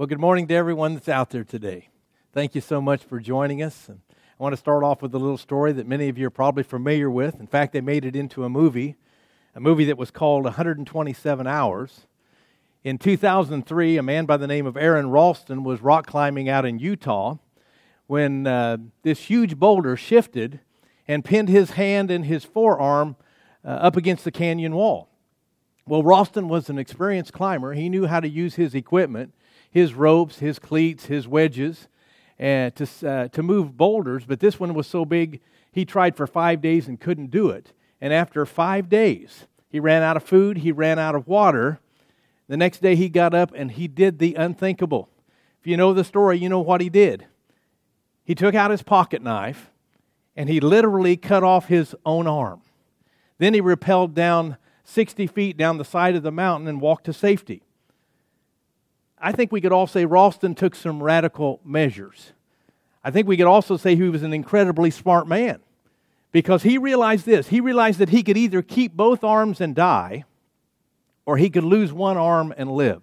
Well, 0.00 0.06
good 0.06 0.18
morning 0.18 0.46
to 0.46 0.54
everyone 0.54 0.94
that's 0.94 1.10
out 1.10 1.28
there 1.28 1.44
today. 1.44 1.90
Thank 2.32 2.54
you 2.54 2.62
so 2.62 2.80
much 2.80 3.04
for 3.04 3.20
joining 3.20 3.62
us. 3.62 3.86
And 3.86 4.00
I 4.08 4.42
want 4.42 4.54
to 4.54 4.56
start 4.56 4.82
off 4.82 5.02
with 5.02 5.14
a 5.14 5.18
little 5.18 5.36
story 5.36 5.72
that 5.72 5.86
many 5.86 6.08
of 6.08 6.16
you 6.16 6.26
are 6.26 6.30
probably 6.30 6.62
familiar 6.62 7.10
with. 7.10 7.38
In 7.38 7.46
fact, 7.46 7.74
they 7.74 7.82
made 7.82 8.06
it 8.06 8.16
into 8.16 8.44
a 8.44 8.48
movie, 8.48 8.96
a 9.54 9.60
movie 9.60 9.84
that 9.84 9.98
was 9.98 10.10
called 10.10 10.44
127 10.44 11.46
Hours. 11.46 12.06
In 12.82 12.96
2003, 12.96 13.98
a 13.98 14.02
man 14.02 14.24
by 14.24 14.38
the 14.38 14.46
name 14.46 14.64
of 14.64 14.78
Aron 14.78 15.10
Ralston 15.10 15.64
was 15.64 15.82
rock 15.82 16.06
climbing 16.06 16.48
out 16.48 16.64
in 16.64 16.78
Utah 16.78 17.36
when 18.06 18.46
uh, 18.46 18.78
this 19.02 19.24
huge 19.24 19.58
boulder 19.58 19.98
shifted 19.98 20.60
and 21.06 21.26
pinned 21.26 21.50
his 21.50 21.72
hand 21.72 22.10
and 22.10 22.24
his 22.24 22.42
forearm 22.42 23.16
uh, 23.62 23.68
up 23.68 23.98
against 23.98 24.24
the 24.24 24.32
canyon 24.32 24.74
wall. 24.74 25.10
Well, 25.86 26.02
Ralston 26.02 26.48
was 26.48 26.70
an 26.70 26.78
experienced 26.78 27.34
climber. 27.34 27.74
He 27.74 27.90
knew 27.90 28.06
how 28.06 28.20
to 28.20 28.28
use 28.30 28.54
his 28.54 28.74
equipment 28.74 29.34
his 29.70 29.94
ropes, 29.94 30.40
his 30.40 30.58
cleats, 30.58 31.06
his 31.06 31.28
wedges 31.28 31.88
uh, 32.38 32.70
to, 32.70 32.88
uh, 33.06 33.28
to 33.28 33.42
move 33.42 33.76
boulders, 33.76 34.24
but 34.26 34.40
this 34.40 34.58
one 34.58 34.74
was 34.74 34.86
so 34.86 35.04
big 35.04 35.40
he 35.72 35.84
tried 35.84 36.16
for 36.16 36.26
five 36.26 36.60
days 36.60 36.88
and 36.88 36.98
couldn't 36.98 37.30
do 37.30 37.50
it. 37.50 37.72
And 38.00 38.12
after 38.12 38.44
five 38.44 38.88
days, 38.88 39.46
he 39.68 39.78
ran 39.78 40.02
out 40.02 40.16
of 40.16 40.24
food, 40.24 40.58
he 40.58 40.72
ran 40.72 40.98
out 40.98 41.14
of 41.14 41.28
water. 41.28 41.78
The 42.48 42.56
next 42.56 42.82
day 42.82 42.96
he 42.96 43.08
got 43.08 43.34
up 43.34 43.52
and 43.54 43.70
he 43.70 43.86
did 43.86 44.18
the 44.18 44.34
unthinkable. 44.34 45.08
If 45.60 45.66
you 45.66 45.76
know 45.76 45.92
the 45.92 46.02
story, 46.02 46.38
you 46.38 46.48
know 46.48 46.60
what 46.60 46.80
he 46.80 46.88
did. 46.88 47.26
He 48.24 48.34
took 48.34 48.54
out 48.54 48.70
his 48.70 48.82
pocket 48.82 49.22
knife 49.22 49.70
and 50.34 50.48
he 50.48 50.58
literally 50.60 51.16
cut 51.16 51.44
off 51.44 51.66
his 51.66 51.94
own 52.04 52.26
arm. 52.26 52.62
Then 53.38 53.54
he 53.54 53.60
rappelled 53.60 54.14
down 54.14 54.56
60 54.84 55.26
feet 55.28 55.56
down 55.56 55.78
the 55.78 55.84
side 55.84 56.16
of 56.16 56.22
the 56.22 56.32
mountain 56.32 56.66
and 56.66 56.80
walked 56.80 57.04
to 57.04 57.12
safety. 57.12 57.62
I 59.20 59.32
think 59.32 59.52
we 59.52 59.60
could 59.60 59.72
all 59.72 59.86
say 59.86 60.04
Ralston 60.04 60.54
took 60.54 60.74
some 60.74 61.02
radical 61.02 61.60
measures. 61.64 62.32
I 63.04 63.10
think 63.10 63.26
we 63.26 63.36
could 63.36 63.46
also 63.46 63.76
say 63.76 63.94
he 63.94 64.08
was 64.08 64.22
an 64.22 64.32
incredibly 64.32 64.90
smart 64.90 65.26
man 65.26 65.60
because 66.32 66.62
he 66.62 66.78
realized 66.78 67.26
this. 67.26 67.48
He 67.48 67.60
realized 67.60 67.98
that 67.98 68.10
he 68.10 68.22
could 68.22 68.36
either 68.36 68.62
keep 68.62 68.92
both 68.92 69.24
arms 69.24 69.60
and 69.60 69.74
die, 69.74 70.24
or 71.26 71.36
he 71.36 71.50
could 71.50 71.64
lose 71.64 71.92
one 71.92 72.16
arm 72.16 72.54
and 72.56 72.70
live. 72.70 73.02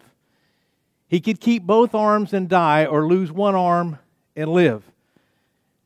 He 1.07 1.19
could 1.19 1.39
keep 1.39 1.63
both 1.63 1.95
arms 1.95 2.33
and 2.33 2.50
die, 2.50 2.85
or 2.85 3.07
lose 3.07 3.31
one 3.31 3.56
arm 3.56 4.00
and 4.35 4.51
live. 4.51 4.83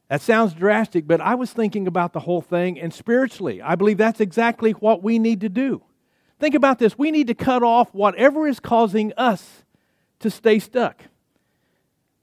That 0.08 0.22
sounds 0.22 0.54
drastic, 0.54 1.08
but 1.08 1.22
I 1.22 1.36
was 1.36 1.54
thinking 1.54 1.88
about 1.88 2.12
the 2.12 2.22
whole 2.22 2.42
thing, 2.42 2.80
and 2.80 2.94
spiritually, 2.94 3.62
I 3.62 3.76
believe 3.76 3.98
that's 3.98 4.20
exactly 4.20 4.72
what 4.72 5.04
we 5.04 5.20
need 5.20 5.42
to 5.42 5.50
do. 5.50 5.84
Think 6.40 6.56
about 6.56 6.80
this 6.80 6.98
we 6.98 7.12
need 7.12 7.28
to 7.28 7.36
cut 7.36 7.64
off 7.64 7.94
whatever 7.94 8.48
is 8.48 8.60
causing 8.60 9.14
us 9.16 9.64
to 10.22 10.30
stay 10.30 10.60
stuck. 10.60 11.04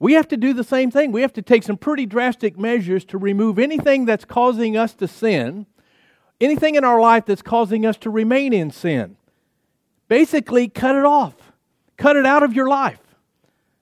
We 0.00 0.12
have 0.12 0.28
to 0.28 0.36
do 0.36 0.52
the 0.52 0.64
same 0.64 0.90
thing. 0.90 1.10
We 1.10 1.22
have 1.22 1.32
to 1.34 1.42
take 1.42 1.64
some 1.64 1.76
pretty 1.76 2.06
drastic 2.06 2.58
measures 2.58 3.04
to 3.06 3.18
remove 3.18 3.58
anything 3.58 4.04
that's 4.04 4.24
causing 4.24 4.76
us 4.76 4.94
to 4.94 5.08
sin, 5.08 5.66
anything 6.40 6.76
in 6.76 6.84
our 6.84 7.00
life 7.00 7.26
that's 7.26 7.42
causing 7.42 7.84
us 7.84 7.96
to 7.98 8.10
remain 8.10 8.52
in 8.52 8.70
sin. 8.70 9.16
Basically, 10.06 10.68
cut 10.68 10.94
it 10.94 11.04
off, 11.04 11.34
cut 11.96 12.16
it 12.16 12.24
out 12.24 12.42
of 12.42 12.54
your 12.54 12.68
life. 12.68 13.00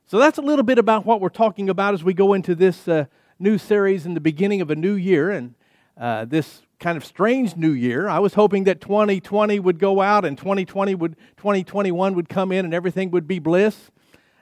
So, 0.06 0.19
that's 0.19 0.38
a 0.38 0.43
little 0.43 0.65
bit 0.65 0.78
about 0.78 1.04
what 1.04 1.21
we're 1.21 1.28
talking 1.28 1.69
about 1.69 1.93
as 1.93 2.03
we 2.03 2.15
go 2.15 2.33
into 2.33 2.54
this 2.54 2.88
uh, 2.88 3.06
new 3.38 3.59
series 3.59 4.06
in 4.06 4.15
the 4.15 4.21
beginning 4.21 4.60
of 4.60 4.71
a 4.71 4.77
new 4.77 4.94
year 4.94 5.31
and 5.31 5.54
uh, 5.98 6.25
this 6.25 6.62
kind 6.78 6.97
of 6.97 7.04
strange 7.04 7.56
new 7.56 7.71
year. 7.71 8.09
I 8.09 8.19
was 8.19 8.34
hoping 8.34 8.65
that 8.65 8.81
2020 8.81 9.59
would 9.60 9.78
go 9.78 10.00
out 10.00 10.25
and 10.25 10.37
2020 10.37 10.94
would 10.94 11.16
2021 11.37 12.15
would 12.15 12.28
come 12.28 12.53
in 12.53 12.65
and 12.65 12.75
everything 12.75 13.10
would 13.10 13.27
be 13.27 13.38
bliss. 13.38 13.91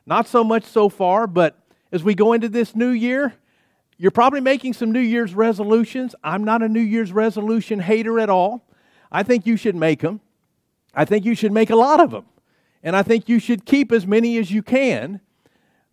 Not 0.06 0.28
so 0.28 0.44
much 0.44 0.64
so 0.64 0.88
far, 0.88 1.26
but 1.26 1.58
as 1.90 2.02
we 2.02 2.14
go 2.14 2.32
into 2.32 2.48
this 2.48 2.74
new 2.74 2.90
year, 2.90 3.34
you're 3.96 4.10
probably 4.10 4.40
making 4.40 4.72
some 4.72 4.92
New 4.92 5.00
Year's 5.00 5.34
resolutions. 5.34 6.14
I'm 6.22 6.44
not 6.44 6.62
a 6.62 6.68
New 6.68 6.80
Year's 6.80 7.12
resolution 7.12 7.80
hater 7.80 8.18
at 8.18 8.28
all. 8.28 8.66
I 9.10 9.22
think 9.22 9.46
you 9.46 9.56
should 9.56 9.76
make 9.76 10.00
them. 10.00 10.20
I 10.94 11.04
think 11.04 11.24
you 11.24 11.34
should 11.34 11.52
make 11.52 11.70
a 11.70 11.76
lot 11.76 12.00
of 12.00 12.10
them. 12.10 12.26
And 12.82 12.94
I 12.94 13.02
think 13.02 13.28
you 13.28 13.38
should 13.38 13.64
keep 13.64 13.92
as 13.92 14.06
many 14.06 14.36
as 14.36 14.50
you 14.50 14.62
can. 14.62 15.20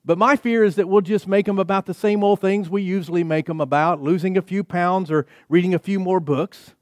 But 0.03 0.17
my 0.17 0.35
fear 0.35 0.63
is 0.63 0.75
that 0.75 0.89
we'll 0.89 1.01
just 1.01 1.27
make 1.27 1.45
them 1.45 1.59
about 1.59 1.85
the 1.85 1.93
same 1.93 2.23
old 2.23 2.41
things 2.41 2.69
we 2.69 2.81
usually 2.81 3.23
make 3.23 3.45
them 3.45 3.61
about 3.61 4.01
losing 4.01 4.35
a 4.35 4.41
few 4.41 4.63
pounds 4.63 5.11
or 5.11 5.27
reading 5.47 5.73
a 5.73 5.79
few 5.79 5.99
more 5.99 6.19
books. 6.19 6.73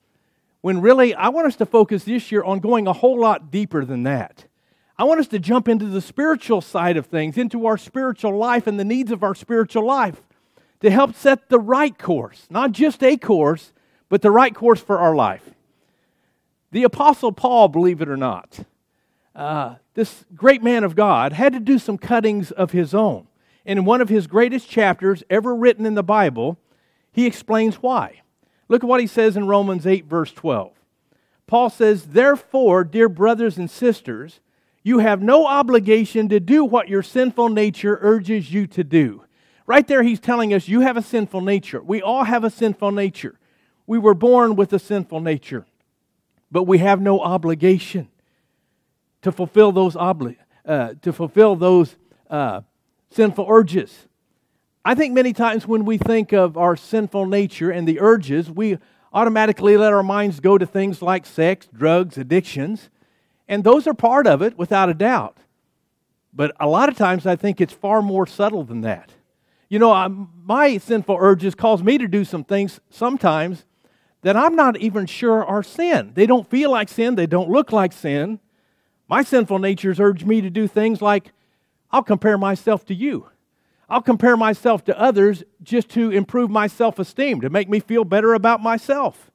When 0.62 0.82
really, 0.82 1.14
I 1.14 1.30
want 1.30 1.48
us 1.48 1.58
to 1.58 1.66
focus 1.66 2.06
this 2.06 2.32
year 2.32 2.44
on 2.44 2.60
going 2.60 2.88
a 2.88 2.94
whole 2.94 3.20
lot 3.20 3.52
deeper 3.52 3.86
than 3.86 4.04
that. 4.04 4.46
I 5.00 5.06
want 5.06 5.22
us 5.22 5.30
to 5.30 5.40
jump 5.40 5.70
into 5.70 5.86
the 5.86 6.02
spiritual 6.02 6.60
side 6.60 6.98
of 6.98 7.06
things, 7.06 7.38
into 7.38 7.66
our 7.66 7.78
spiritual 7.78 8.38
life 8.38 8.68
and 8.68 8.78
the 8.78 8.84
needs 8.84 9.14
of 9.14 9.24
our 9.24 9.34
spiritual 9.34 9.86
life 9.86 10.22
to 10.82 10.92
help 10.92 11.16
set 11.16 11.48
the 11.48 11.58
right 11.58 11.98
course, 11.98 12.48
not 12.50 12.74
just 12.74 13.02
a 13.02 13.16
course, 13.16 13.72
but 14.10 14.22
the 14.22 14.30
right 14.30 14.54
course 14.54 14.82
for 14.82 15.00
our 15.00 15.16
life. 15.16 15.52
The 16.74 16.84
Apostle 16.84 17.32
Paul, 17.32 17.70
believe 17.70 18.02
it 18.02 18.10
or 18.10 18.18
not, 18.18 18.60
uh, 19.34 19.76
this 19.94 20.26
great 20.36 20.62
man 20.62 20.84
of 20.84 20.98
God, 20.98 21.32
had 21.32 21.54
to 21.54 21.62
do 21.62 21.80
some 21.80 21.98
cuttings 21.98 22.52
of 22.52 22.72
his 22.72 22.94
own. 22.94 23.26
And 23.66 23.80
in 23.80 23.86
one 23.86 24.02
of 24.02 24.10
his 24.10 24.28
greatest 24.28 24.70
chapters 24.70 25.24
ever 25.30 25.56
written 25.56 25.86
in 25.86 25.96
the 25.96 26.04
Bible, 26.04 26.58
he 27.10 27.26
explains 27.26 27.76
why. 27.76 28.22
Look 28.68 28.84
at 28.84 28.88
what 28.88 29.00
he 29.00 29.08
says 29.08 29.38
in 29.38 29.48
Romans 29.48 29.88
8, 29.88 30.08
verse 30.08 30.34
12. 30.34 30.74
Paul 31.48 31.70
says, 31.70 32.08
Therefore, 32.08 32.84
dear 32.84 33.08
brothers 33.08 33.58
and 33.58 33.72
sisters, 33.72 34.42
you 34.84 35.00
have 35.00 35.22
no 35.22 35.46
obligation 35.46 36.30
to 36.30 36.40
do 36.40 36.64
what 36.64 36.88
your 36.88 37.04
sinful 37.04 37.50
nature 37.50 37.98
urges 38.02 38.52
you 38.52 38.68
to 38.68 38.84
do. 38.84 39.24
Right 39.68 39.88
there, 39.88 40.04
he's 40.04 40.20
telling 40.20 40.54
us 40.54 40.68
you 40.68 40.82
have 40.82 40.98
a 40.98 41.02
sinful 41.02 41.42
nature. 41.42 41.82
We 41.82 42.02
all 42.02 42.24
have 42.24 42.44
a 42.44 42.50
sinful 42.50 42.92
nature. 42.92 43.38
We 43.86 44.00
were 44.00 44.14
born 44.14 44.56
with 44.56 44.74
a 44.74 44.80
sinful 44.80 45.22
nature, 45.22 45.66
but 46.52 46.64
we 46.64 46.80
have 46.80 47.02
no 47.02 47.20
obligation 47.20 48.08
to 49.22 49.32
fulfill 49.32 49.72
those 49.72 49.96
obli- 49.96 50.38
uh, 50.66 50.94
to 51.02 51.12
fulfill 51.12 51.56
those 51.56 51.96
uh, 52.30 52.62
sinful 53.12 53.46
urges. 53.50 54.08
I 54.86 54.96
think 54.96 55.14
many 55.14 55.34
times 55.34 55.68
when 55.68 55.86
we 55.86 55.98
think 55.98 56.32
of 56.32 56.58
our 56.58 56.76
sinful 56.76 57.26
nature 57.26 57.70
and 57.70 57.88
the 57.88 58.00
urges, 58.00 58.50
we 58.50 58.78
automatically 59.12 59.76
let 59.78 59.92
our 59.94 60.04
minds 60.04 60.40
go 60.40 60.58
to 60.58 60.66
things 60.66 61.02
like 61.02 61.26
sex, 61.26 61.68
drugs, 61.74 62.18
addictions. 62.18 62.90
And 63.50 63.64
those 63.64 63.88
are 63.88 63.96
part 63.96 64.28
of 64.28 64.44
it, 64.44 64.58
without 64.60 64.90
a 64.90 64.94
doubt. 64.94 65.38
But 66.32 66.56
a 66.60 66.68
lot 66.68 66.88
of 66.88 66.96
times 66.96 67.26
I 67.26 67.36
think 67.36 67.60
it's 67.60 67.74
far 67.74 68.04
more 68.04 68.28
subtle 68.28 68.64
than 68.64 68.82
that. 68.82 69.12
You 69.70 69.80
know, 69.80 69.92
I'm, 69.92 70.30
my 70.46 70.78
sinful 70.78 71.18
urges 71.20 71.56
cause 71.56 71.82
me 71.82 71.98
to 71.98 72.08
do 72.08 72.24
some 72.24 72.44
things 72.44 72.80
sometimes 72.92 73.66
that 74.22 74.38
I'm 74.38 74.56
not 74.56 74.78
even 74.78 75.08
sure 75.08 75.44
are 75.44 75.64
sin. 75.64 76.12
They 76.14 76.28
don't 76.28 76.48
feel 76.48 76.70
like 76.70 76.90
sin, 76.90 77.16
they 77.16 77.26
don't 77.26 77.50
look 77.50 77.72
like 77.72 77.92
sin. 77.92 78.40
My 79.08 79.24
sinful 79.24 79.58
natures 79.58 80.00
urge 80.00 80.24
me 80.24 80.42
to 80.42 80.52
do 80.52 80.68
things 80.68 81.02
like 81.02 81.32
I'll 81.92 82.04
compare 82.04 82.38
myself 82.38 82.86
to 82.86 82.94
you. 82.94 83.30
I'll 83.90 84.04
compare 84.04 84.38
myself 84.38 84.84
to 84.86 85.00
others 85.00 85.44
just 85.64 85.90
to 85.90 86.12
improve 86.12 86.52
my 86.52 86.68
self 86.68 87.00
esteem, 87.00 87.42
to 87.42 87.50
make 87.50 87.68
me 87.68 87.80
feel 87.80 88.04
better 88.06 88.36
about 88.36 88.62
myself. 88.62 89.32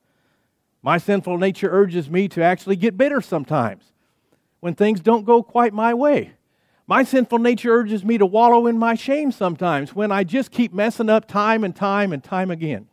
My 0.82 0.98
sinful 0.98 1.38
nature 1.38 1.70
urges 1.72 2.08
me 2.08 2.28
to 2.28 2.42
actually 2.42 2.76
get 2.76 2.96
bitter 2.96 3.20
sometimes 3.20 3.93
when 4.64 4.74
things 4.74 4.98
don't 4.98 5.26
go 5.26 5.42
quite 5.42 5.74
my 5.74 5.92
way. 5.92 6.32
My 6.86 7.04
sinful 7.04 7.38
nature 7.38 7.70
urges 7.70 8.02
me 8.02 8.16
to 8.16 8.24
wallow 8.24 8.66
in 8.66 8.78
my 8.78 8.94
shame 8.94 9.30
sometimes 9.30 9.94
when 9.94 10.10
I 10.10 10.24
just 10.24 10.50
keep 10.50 10.72
messing 10.72 11.10
up 11.10 11.28
time 11.28 11.64
and 11.64 11.76
time 11.76 12.14
and 12.14 12.24
time 12.24 12.50
again. 12.50 12.88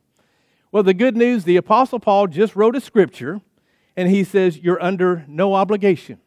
Well, 0.73 0.83
the 0.83 0.94
good 0.94 1.15
news 1.15 1.45
the 1.45 1.56
Apostle 1.56 2.01
Paul 2.01 2.27
just 2.27 2.57
wrote 2.57 2.75
a 2.75 2.81
scripture 2.81 3.39
and 3.95 4.09
he 4.09 4.25
says, 4.25 4.57
You're 4.57 4.83
under 4.83 5.23
no 5.29 5.53
obligation. 5.53 6.19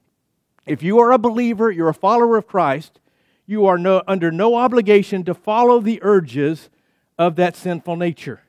If 0.64 0.82
you 0.82 0.98
are 0.98 1.12
a 1.12 1.18
believer, 1.18 1.70
you're 1.70 1.90
a 1.90 1.94
follower 1.94 2.38
of 2.38 2.46
Christ, 2.46 2.98
you 3.44 3.66
are 3.66 3.76
no, 3.76 4.02
under 4.08 4.30
no 4.30 4.54
obligation 4.54 5.24
to 5.24 5.34
follow 5.34 5.78
the 5.78 5.98
urges 6.02 6.70
of 7.18 7.36
that 7.36 7.54
sinful 7.54 7.96
nature. 7.96 8.40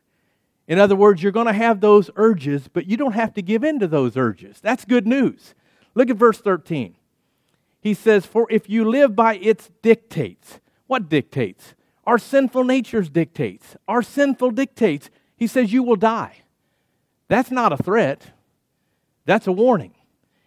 In 0.66 0.80
other 0.80 0.96
words, 0.96 1.22
you're 1.22 1.34
going 1.34 1.48
to 1.48 1.52
have 1.52 1.82
those 1.82 2.10
urges, 2.16 2.70
but 2.70 2.86
you 2.86 2.96
don't 2.96 3.12
have 3.12 3.34
to 3.34 3.42
give 3.42 3.66
in 3.66 3.80
to 3.80 3.88
those 3.88 4.16
urges. 4.16 4.62
That's 4.62 4.86
good 4.86 5.06
news. 5.06 5.54
Look 5.96 6.10
at 6.10 6.18
verse 6.18 6.38
13. 6.38 6.96
He 7.80 7.94
says, 7.94 8.26
For 8.26 8.46
if 8.50 8.70
you 8.70 8.84
live 8.84 9.16
by 9.16 9.38
its 9.38 9.72
dictates, 9.82 10.60
what 10.88 11.10
dictates? 11.10 11.74
Our 12.06 12.18
sinful 12.20 12.66
nature's 12.66 13.10
dictates, 13.10 13.76
our 13.88 14.04
sinful 14.04 14.52
dictates. 14.52 15.10
He 15.38 15.48
says, 15.48 15.74
You 15.74 15.82
will 15.82 15.96
die. 15.96 16.44
That's 17.28 17.50
not 17.50 17.74
a 17.74 17.78
threat, 17.78 18.34
that's 19.26 19.48
a 19.48 19.52
warning. 19.52 19.94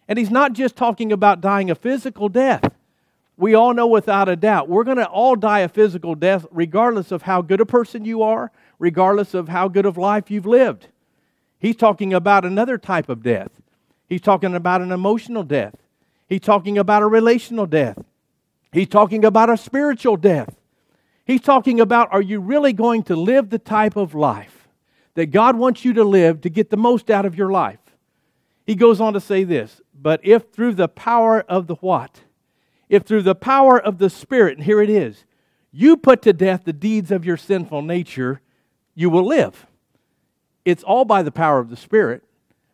And 0.07 0.17
he's 0.17 0.31
not 0.31 0.53
just 0.53 0.75
talking 0.75 1.11
about 1.11 1.41
dying 1.41 1.69
a 1.69 1.75
physical 1.75 2.29
death. 2.29 2.71
We 3.37 3.53
all 3.53 3.73
know 3.73 3.87
without 3.87 4.27
a 4.27 4.35
doubt, 4.35 4.67
we're 4.67 4.83
going 4.83 4.97
to 4.97 5.07
all 5.07 5.35
die 5.35 5.59
a 5.59 5.69
physical 5.69 6.15
death 6.15 6.45
regardless 6.51 7.11
of 7.11 7.21
how 7.21 7.41
good 7.41 7.61
a 7.61 7.65
person 7.65 8.03
you 8.03 8.21
are, 8.23 8.51
regardless 8.79 9.33
of 9.33 9.49
how 9.49 9.67
good 9.67 9.85
of 9.85 9.97
life 9.97 10.31
you've 10.31 10.45
lived. 10.45 10.87
He's 11.59 11.75
talking 11.75 12.13
about 12.13 12.43
another 12.43 12.77
type 12.77 13.07
of 13.07 13.21
death. 13.21 13.51
He's 14.09 14.21
talking 14.21 14.55
about 14.55 14.81
an 14.81 14.91
emotional 14.91 15.43
death. 15.43 15.75
He's 16.27 16.41
talking 16.41 16.77
about 16.77 17.03
a 17.03 17.07
relational 17.07 17.67
death. 17.67 18.03
He's 18.71 18.87
talking 18.87 19.23
about 19.23 19.49
a 19.49 19.57
spiritual 19.57 20.17
death. 20.17 20.55
He's 21.25 21.41
talking 21.41 21.79
about 21.79 22.11
are 22.11 22.21
you 22.21 22.39
really 22.39 22.73
going 22.73 23.03
to 23.03 23.15
live 23.15 23.49
the 23.49 23.59
type 23.59 23.95
of 23.95 24.15
life 24.15 24.67
that 25.13 25.27
God 25.27 25.57
wants 25.57 25.85
you 25.85 25.93
to 25.93 26.03
live 26.03 26.41
to 26.41 26.49
get 26.49 26.71
the 26.71 26.77
most 26.77 27.11
out 27.11 27.25
of 27.25 27.37
your 27.37 27.51
life? 27.51 27.79
He 28.65 28.75
goes 28.75 28.99
on 28.99 29.13
to 29.13 29.19
say 29.19 29.43
this, 29.43 29.81
but 29.93 30.19
if 30.23 30.51
through 30.51 30.73
the 30.73 30.87
power 30.87 31.41
of 31.41 31.67
the 31.67 31.75
what? 31.75 32.21
If 32.89 33.03
through 33.03 33.23
the 33.23 33.35
power 33.35 33.79
of 33.79 33.99
the 33.99 34.09
Spirit, 34.09 34.57
and 34.57 34.65
here 34.65 34.81
it 34.81 34.89
is, 34.89 35.25
you 35.71 35.97
put 35.97 36.23
to 36.23 36.33
death 36.33 36.63
the 36.65 36.73
deeds 36.73 37.11
of 37.11 37.25
your 37.25 37.37
sinful 37.37 37.83
nature, 37.83 38.41
you 38.95 39.09
will 39.09 39.25
live. 39.25 39.67
It's 40.65 40.83
all 40.83 41.05
by 41.05 41.21
the 41.21 41.31
power 41.31 41.59
of 41.59 41.69
the 41.69 41.77
Spirit. 41.77 42.23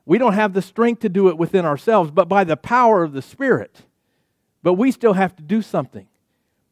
We 0.06 0.18
don't 0.18 0.34
have 0.34 0.54
the 0.54 0.62
strength 0.62 1.02
to 1.02 1.10
do 1.10 1.30
it 1.30 1.38
within 1.38 1.66
ourselves, 1.66 2.12
but 2.12 2.30
by 2.30 2.44
the 2.44 2.58
power 2.58 3.04
of 3.04 3.14
the 3.14 3.22
Spirit. 3.22 3.82
But 4.62 4.74
we 4.74 4.92
still 4.92 5.14
have 5.14 5.36
to 5.38 5.44
do 5.44 5.62
something. 5.62 6.08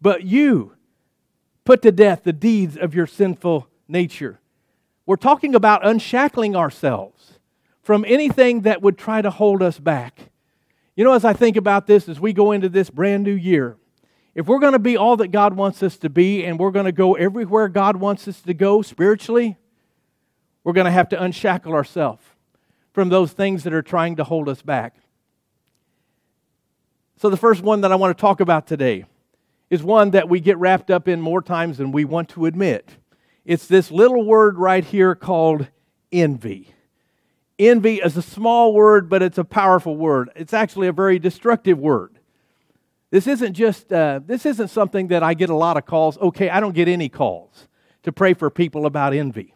But 0.02 0.24
you 0.24 0.74
put 1.64 1.82
to 1.82 1.92
death 1.92 2.24
the 2.24 2.34
deeds 2.34 2.78
of 2.78 2.94
your 2.94 3.08
sinful 3.08 3.68
nature. 3.88 4.40
We're 5.06 5.16
talking 5.16 5.56
about 5.56 5.86
unshackling 5.86 6.56
ourselves 6.56 7.40
from 7.82 8.06
anything 8.08 8.62
that 8.62 8.82
would 8.82 8.98
try 8.98 9.22
to 9.22 9.30
hold 9.30 9.62
us 9.64 9.80
back. 9.80 10.30
You 10.96 11.04
know, 11.04 11.14
as 11.14 11.26
I 11.26 11.34
think 11.34 11.58
about 11.58 11.88
this, 11.88 12.08
as 12.08 12.20
we 12.20 12.34
go 12.34 12.52
into 12.52 12.70
this 12.70 12.90
brand 12.90 13.24
new 13.24 13.34
year, 13.34 13.78
if 14.36 14.48
we're 14.48 14.60
going 14.60 14.74
to 14.74 14.80
be 14.80 14.96
all 14.96 15.18
that 15.18 15.30
God 15.30 15.56
wants 15.56 15.84
us 15.84 15.98
to 15.98 16.10
be 16.10 16.46
and 16.46 16.60
we're 16.60 16.72
going 16.72 16.86
to 16.86 16.92
go 16.92 17.16
everywhere 17.16 17.68
God 17.68 17.98
wants 17.98 18.28
us 18.28 18.42
to 18.42 18.54
go 18.54 18.82
spiritually, 18.82 19.58
we're 20.64 20.74
going 20.74 20.86
to 20.86 20.92
have 20.92 21.10
to 21.10 21.22
unshackle 21.22 21.74
ourselves 21.74 22.24
from 22.94 23.10
those 23.10 23.32
things 23.34 23.64
that 23.64 23.74
are 23.74 23.82
trying 23.82 24.16
to 24.16 24.24
hold 24.24 24.48
us 24.48 24.62
back. 24.62 24.96
So, 27.18 27.30
the 27.30 27.38
first 27.38 27.62
one 27.62 27.82
that 27.82 27.92
I 27.92 27.96
want 27.96 28.16
to 28.16 28.22
talk 28.22 28.40
about 28.40 28.68
today 28.68 29.06
is 29.70 29.84
one 29.84 30.12
that 30.12 30.30
we 30.30 30.40
get 30.40 30.58
wrapped 30.58 30.92
up 30.92 31.08
in 31.08 31.20
more 31.20 31.42
times 31.42 31.78
than 31.78 31.92
we 31.92 32.06
want 32.06 32.30
to 32.30 32.46
admit. 32.46 32.98
It's 33.46 33.68
this 33.68 33.92
little 33.92 34.24
word 34.24 34.58
right 34.58 34.84
here 34.84 35.16
called 35.16 35.68
envy. 36.12 36.74
Envy 37.60 37.96
is 37.96 38.18
a 38.18 38.22
small 38.22 38.74
word, 38.74 39.10
but 39.10 39.22
it's 39.22 39.38
a 39.38 39.44
powerful 39.44 39.96
word. 39.96 40.30
It's 40.36 40.54
actually 40.54 40.88
a 40.88 40.92
very 40.92 41.20
destructive 41.20 41.80
word. 41.80 42.20
This 43.10 43.28
isn't 43.28 43.54
just, 43.54 43.94
uh, 43.94 44.22
this 44.26 44.46
isn't 44.46 44.70
something 44.70 45.08
that 45.10 45.22
I 45.22 45.34
get 45.34 45.50
a 45.50 45.56
lot 45.56 45.78
of 45.78 45.86
calls. 45.86 46.18
Okay, 46.18 46.50
I 46.50 46.60
don't 46.60 46.74
get 46.74 46.88
any 46.88 47.10
calls 47.10 47.68
to 48.04 48.12
pray 48.12 48.34
for 48.34 48.50
people 48.50 48.86
about 48.86 49.14
envy. 49.14 49.54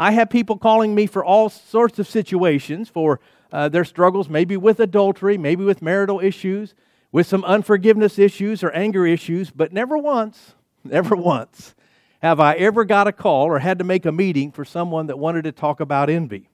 I 0.00 0.12
have 0.12 0.30
people 0.30 0.56
calling 0.56 0.94
me 0.94 1.06
for 1.06 1.22
all 1.22 1.50
sorts 1.50 1.98
of 1.98 2.08
situations, 2.08 2.88
for 2.88 3.20
uh, 3.52 3.68
their 3.68 3.84
struggles, 3.84 4.30
maybe 4.30 4.56
with 4.56 4.80
adultery, 4.80 5.36
maybe 5.36 5.62
with 5.62 5.82
marital 5.82 6.20
issues, 6.20 6.74
with 7.12 7.26
some 7.26 7.44
unforgiveness 7.44 8.18
issues 8.18 8.64
or 8.64 8.70
anger 8.70 9.06
issues, 9.06 9.50
but 9.50 9.74
never 9.74 9.98
once, 9.98 10.54
never 10.84 11.14
once 11.14 11.74
have 12.22 12.40
I 12.40 12.54
ever 12.54 12.86
got 12.86 13.08
a 13.08 13.12
call 13.12 13.44
or 13.44 13.58
had 13.58 13.78
to 13.78 13.84
make 13.84 14.06
a 14.06 14.12
meeting 14.12 14.52
for 14.52 14.64
someone 14.64 15.06
that 15.08 15.18
wanted 15.18 15.44
to 15.44 15.52
talk 15.52 15.80
about 15.80 16.08
envy. 16.08 16.48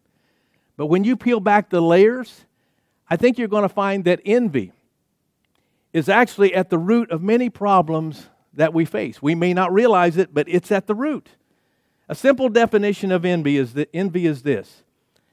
But 0.76 0.86
when 0.86 1.04
you 1.04 1.16
peel 1.16 1.38
back 1.38 1.70
the 1.70 1.80
layers, 1.80 2.46
I 3.08 3.16
think 3.16 3.38
you're 3.38 3.46
going 3.46 3.62
to 3.62 3.68
find 3.68 4.04
that 4.06 4.20
envy 4.24 4.72
is 5.92 6.08
actually 6.08 6.52
at 6.52 6.68
the 6.70 6.78
root 6.78 7.12
of 7.12 7.22
many 7.22 7.48
problems 7.48 8.26
that 8.54 8.74
we 8.74 8.84
face. 8.84 9.22
We 9.22 9.36
may 9.36 9.54
not 9.54 9.72
realize 9.72 10.16
it, 10.16 10.34
but 10.34 10.48
it's 10.48 10.72
at 10.72 10.88
the 10.88 10.94
root. 10.96 11.28
A 12.08 12.14
simple 12.14 12.48
definition 12.48 13.10
of 13.10 13.24
envy 13.24 13.56
is 13.56 13.74
that 13.74 13.90
envy 13.92 14.26
is 14.26 14.42
this 14.42 14.82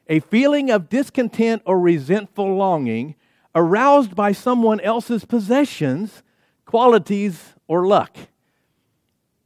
a 0.07 0.19
feeling 0.19 0.69
of 0.69 0.89
discontent 0.89 1.61
or 1.65 1.79
resentful 1.79 2.55
longing 2.55 3.15
aroused 3.55 4.15
by 4.15 4.31
someone 4.31 4.79
else's 4.81 5.25
possessions, 5.25 6.23
qualities, 6.65 7.53
or 7.67 7.85
luck. 7.85 8.17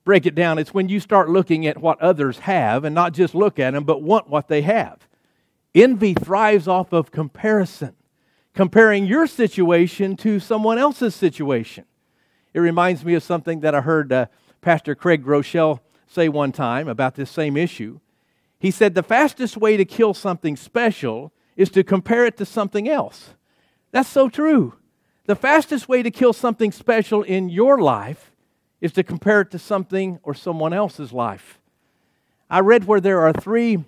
Break 0.05 0.25
it 0.25 0.35
down. 0.35 0.57
It's 0.57 0.73
when 0.73 0.87
you 0.87 1.01
start 1.01 1.29
looking 1.29 1.67
at 1.67 1.81
what 1.81 2.01
others 2.01 2.39
have 2.39 2.85
and 2.85 2.95
not 2.95 3.13
just 3.13 3.35
look 3.35 3.59
at 3.59 3.71
them, 3.71 3.83
but 3.83 4.01
want 4.01 4.29
what 4.29 4.47
they 4.47 4.61
have. 4.61 5.05
Envy 5.75 6.13
thrives 6.13 6.67
off 6.67 6.93
of 6.93 7.11
comparison, 7.11 7.93
comparing 8.53 9.05
your 9.05 9.27
situation 9.27 10.15
to 10.15 10.39
someone 10.39 10.77
else's 10.77 11.13
situation. 11.13 11.83
It 12.53 12.61
reminds 12.61 13.03
me 13.03 13.13
of 13.15 13.21
something 13.21 13.59
that 13.59 13.75
I 13.75 13.81
heard 13.81 14.13
uh, 14.13 14.27
Pastor 14.61 14.95
Craig 14.95 15.23
Groeschel 15.23 15.81
say 16.07 16.29
one 16.29 16.51
time 16.51 16.87
about 16.87 17.15
this 17.15 17.29
same 17.29 17.57
issue. 17.57 17.99
He 18.59 18.71
said, 18.71 18.95
The 18.95 19.03
fastest 19.03 19.57
way 19.57 19.77
to 19.77 19.85
kill 19.85 20.13
something 20.13 20.55
special 20.55 21.31
is 21.55 21.69
to 21.71 21.83
compare 21.83 22.25
it 22.25 22.37
to 22.37 22.45
something 22.45 22.87
else. 22.89 23.31
That's 23.91 24.09
so 24.09 24.29
true. 24.29 24.75
The 25.25 25.35
fastest 25.35 25.89
way 25.89 26.03
to 26.03 26.11
kill 26.11 26.33
something 26.33 26.71
special 26.71 27.23
in 27.23 27.49
your 27.49 27.79
life 27.79 28.31
is 28.79 28.91
to 28.93 29.03
compare 29.03 29.41
it 29.41 29.51
to 29.51 29.59
something 29.59 30.19
or 30.23 30.33
someone 30.33 30.73
else's 30.73 31.11
life. 31.11 31.59
I 32.49 32.59
read 32.59 32.85
where 32.85 33.01
there 33.01 33.21
are 33.21 33.33
three 33.33 33.83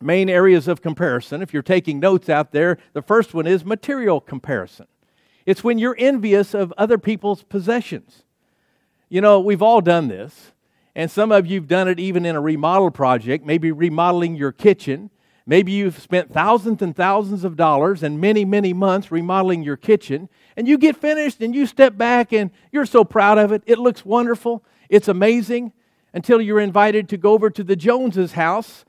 main 0.00 0.28
areas 0.28 0.68
of 0.68 0.82
comparison. 0.82 1.42
If 1.42 1.52
you're 1.52 1.62
taking 1.62 1.98
notes 1.98 2.28
out 2.28 2.52
there, 2.52 2.78
the 2.92 3.02
first 3.02 3.34
one 3.34 3.46
is 3.46 3.64
material 3.64 4.20
comparison. 4.20 4.86
It's 5.46 5.64
when 5.64 5.78
you're 5.78 5.96
envious 5.98 6.54
of 6.54 6.72
other 6.78 6.98
people's 6.98 7.42
possessions. 7.42 8.22
You 9.08 9.20
know, 9.20 9.40
we've 9.40 9.62
all 9.62 9.80
done 9.80 10.08
this. 10.08 10.52
And 10.94 11.10
some 11.10 11.32
of 11.32 11.46
you 11.46 11.60
have 11.60 11.68
done 11.68 11.88
it 11.88 11.98
even 11.98 12.26
in 12.26 12.36
a 12.36 12.40
remodel 12.40 12.90
project, 12.90 13.44
maybe 13.44 13.72
remodeling 13.72 14.36
your 14.36 14.52
kitchen. 14.52 15.10
Maybe 15.46 15.72
you've 15.72 15.98
spent 15.98 16.32
thousands 16.32 16.82
and 16.82 16.94
thousands 16.94 17.44
of 17.44 17.56
dollars 17.56 18.02
and 18.02 18.20
many, 18.20 18.44
many 18.44 18.72
months 18.72 19.10
remodeling 19.10 19.62
your 19.62 19.76
kitchen. 19.76 20.28
And 20.56 20.68
you 20.68 20.78
get 20.78 20.96
finished 20.96 21.40
and 21.40 21.54
you 21.54 21.66
step 21.66 21.96
back 21.96 22.32
and 22.32 22.50
you're 22.70 22.86
so 22.86 23.04
proud 23.04 23.38
of 23.38 23.52
it. 23.52 23.62
It 23.66 23.78
looks 23.78 24.04
wonderful. 24.04 24.64
It's 24.88 25.08
amazing 25.08 25.72
until 26.12 26.40
you're 26.40 26.60
invited 26.60 27.08
to 27.08 27.16
go 27.16 27.32
over 27.32 27.48
to 27.50 27.64
the 27.64 27.74
Joneses' 27.74 28.32
house 28.32 28.84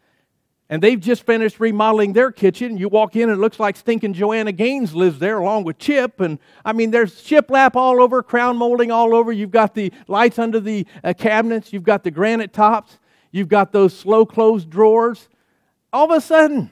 and 0.70 0.82
they've 0.82 1.00
just 1.00 1.26
finished 1.26 1.60
remodeling 1.60 2.14
their 2.14 2.32
kitchen. 2.32 2.78
You 2.78 2.90
walk 2.90 3.16
in 3.16 3.30
and 3.30 3.34
it 3.38 3.42
looks 3.42 3.60
like 3.60 3.76
stinking 3.76 4.14
Joanna 4.14 4.52
Gaines 4.52 4.96
lives 4.96 5.20
there 5.20 5.38
along 5.38 5.66
with 5.66 5.78
Chip. 5.78 6.20
And 6.20 6.40
I 6.64 6.74
mean, 6.74 6.92
there's 6.92 7.22
shiplap 7.22 7.76
all 7.76 8.02
over, 8.02 8.24
crown 8.24 8.58
molding 8.58 8.92
all 8.92 9.14
over. 9.14 9.32
You've 9.32 9.52
got 9.52 9.76
the 9.76 9.92
lights 10.08 10.40
under 10.40 10.60
the 10.60 10.88
uh, 11.04 11.14
cabinets. 11.14 11.74
You've 11.74 11.84
got 11.84 12.04
the 12.04 12.12
granite 12.12 12.54
tops. 12.54 12.98
You've 13.32 13.50
got 13.50 13.72
those 13.72 13.96
slow 13.96 14.26
closed 14.26 14.70
drawers. 14.70 15.28
All 15.92 16.06
of 16.06 16.18
a 16.18 16.22
sudden, 16.22 16.72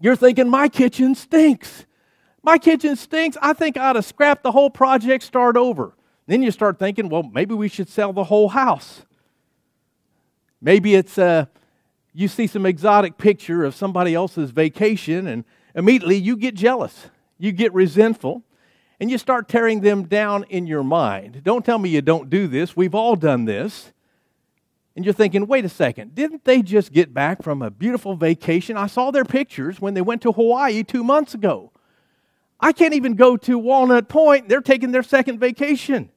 you're 0.00 0.16
thinking, 0.16 0.48
my 0.48 0.68
kitchen 0.68 1.14
stinks. 1.14 1.86
My 2.42 2.58
kitchen 2.58 2.94
stinks. 2.94 3.36
I 3.42 3.52
think 3.52 3.76
I 3.76 3.88
ought 3.88 3.92
to 3.94 4.02
scrap 4.02 4.42
the 4.42 4.52
whole 4.52 4.70
project, 4.70 5.24
start 5.24 5.56
over. 5.56 5.96
Then 6.26 6.42
you 6.42 6.50
start 6.50 6.78
thinking, 6.78 7.08
well, 7.08 7.22
maybe 7.22 7.54
we 7.54 7.68
should 7.68 7.88
sell 7.88 8.12
the 8.12 8.24
whole 8.24 8.50
house. 8.50 9.02
Maybe 10.60 10.94
it's, 10.94 11.16
uh, 11.16 11.46
you 12.18 12.26
see 12.26 12.48
some 12.48 12.66
exotic 12.66 13.16
picture 13.16 13.64
of 13.64 13.76
somebody 13.76 14.12
else's 14.12 14.50
vacation, 14.50 15.28
and 15.28 15.44
immediately 15.72 16.16
you 16.16 16.36
get 16.36 16.56
jealous. 16.56 17.10
You 17.38 17.52
get 17.52 17.72
resentful, 17.72 18.42
and 18.98 19.08
you 19.08 19.18
start 19.18 19.48
tearing 19.48 19.82
them 19.82 20.02
down 20.02 20.42
in 20.48 20.66
your 20.66 20.82
mind. 20.82 21.42
Don't 21.44 21.64
tell 21.64 21.78
me 21.78 21.90
you 21.90 22.02
don't 22.02 22.28
do 22.28 22.48
this. 22.48 22.76
We've 22.76 22.94
all 22.94 23.14
done 23.14 23.44
this. 23.44 23.92
And 24.96 25.04
you're 25.04 25.14
thinking, 25.14 25.46
wait 25.46 25.64
a 25.64 25.68
second, 25.68 26.16
didn't 26.16 26.44
they 26.44 26.60
just 26.60 26.92
get 26.92 27.14
back 27.14 27.40
from 27.40 27.62
a 27.62 27.70
beautiful 27.70 28.16
vacation? 28.16 28.76
I 28.76 28.88
saw 28.88 29.12
their 29.12 29.24
pictures 29.24 29.80
when 29.80 29.94
they 29.94 30.02
went 30.02 30.22
to 30.22 30.32
Hawaii 30.32 30.82
two 30.82 31.04
months 31.04 31.34
ago. 31.34 31.70
I 32.58 32.72
can't 32.72 32.94
even 32.94 33.14
go 33.14 33.36
to 33.36 33.56
Walnut 33.60 34.08
Point. 34.08 34.48
They're 34.48 34.60
taking 34.60 34.90
their 34.90 35.04
second 35.04 35.38
vacation. 35.38 36.10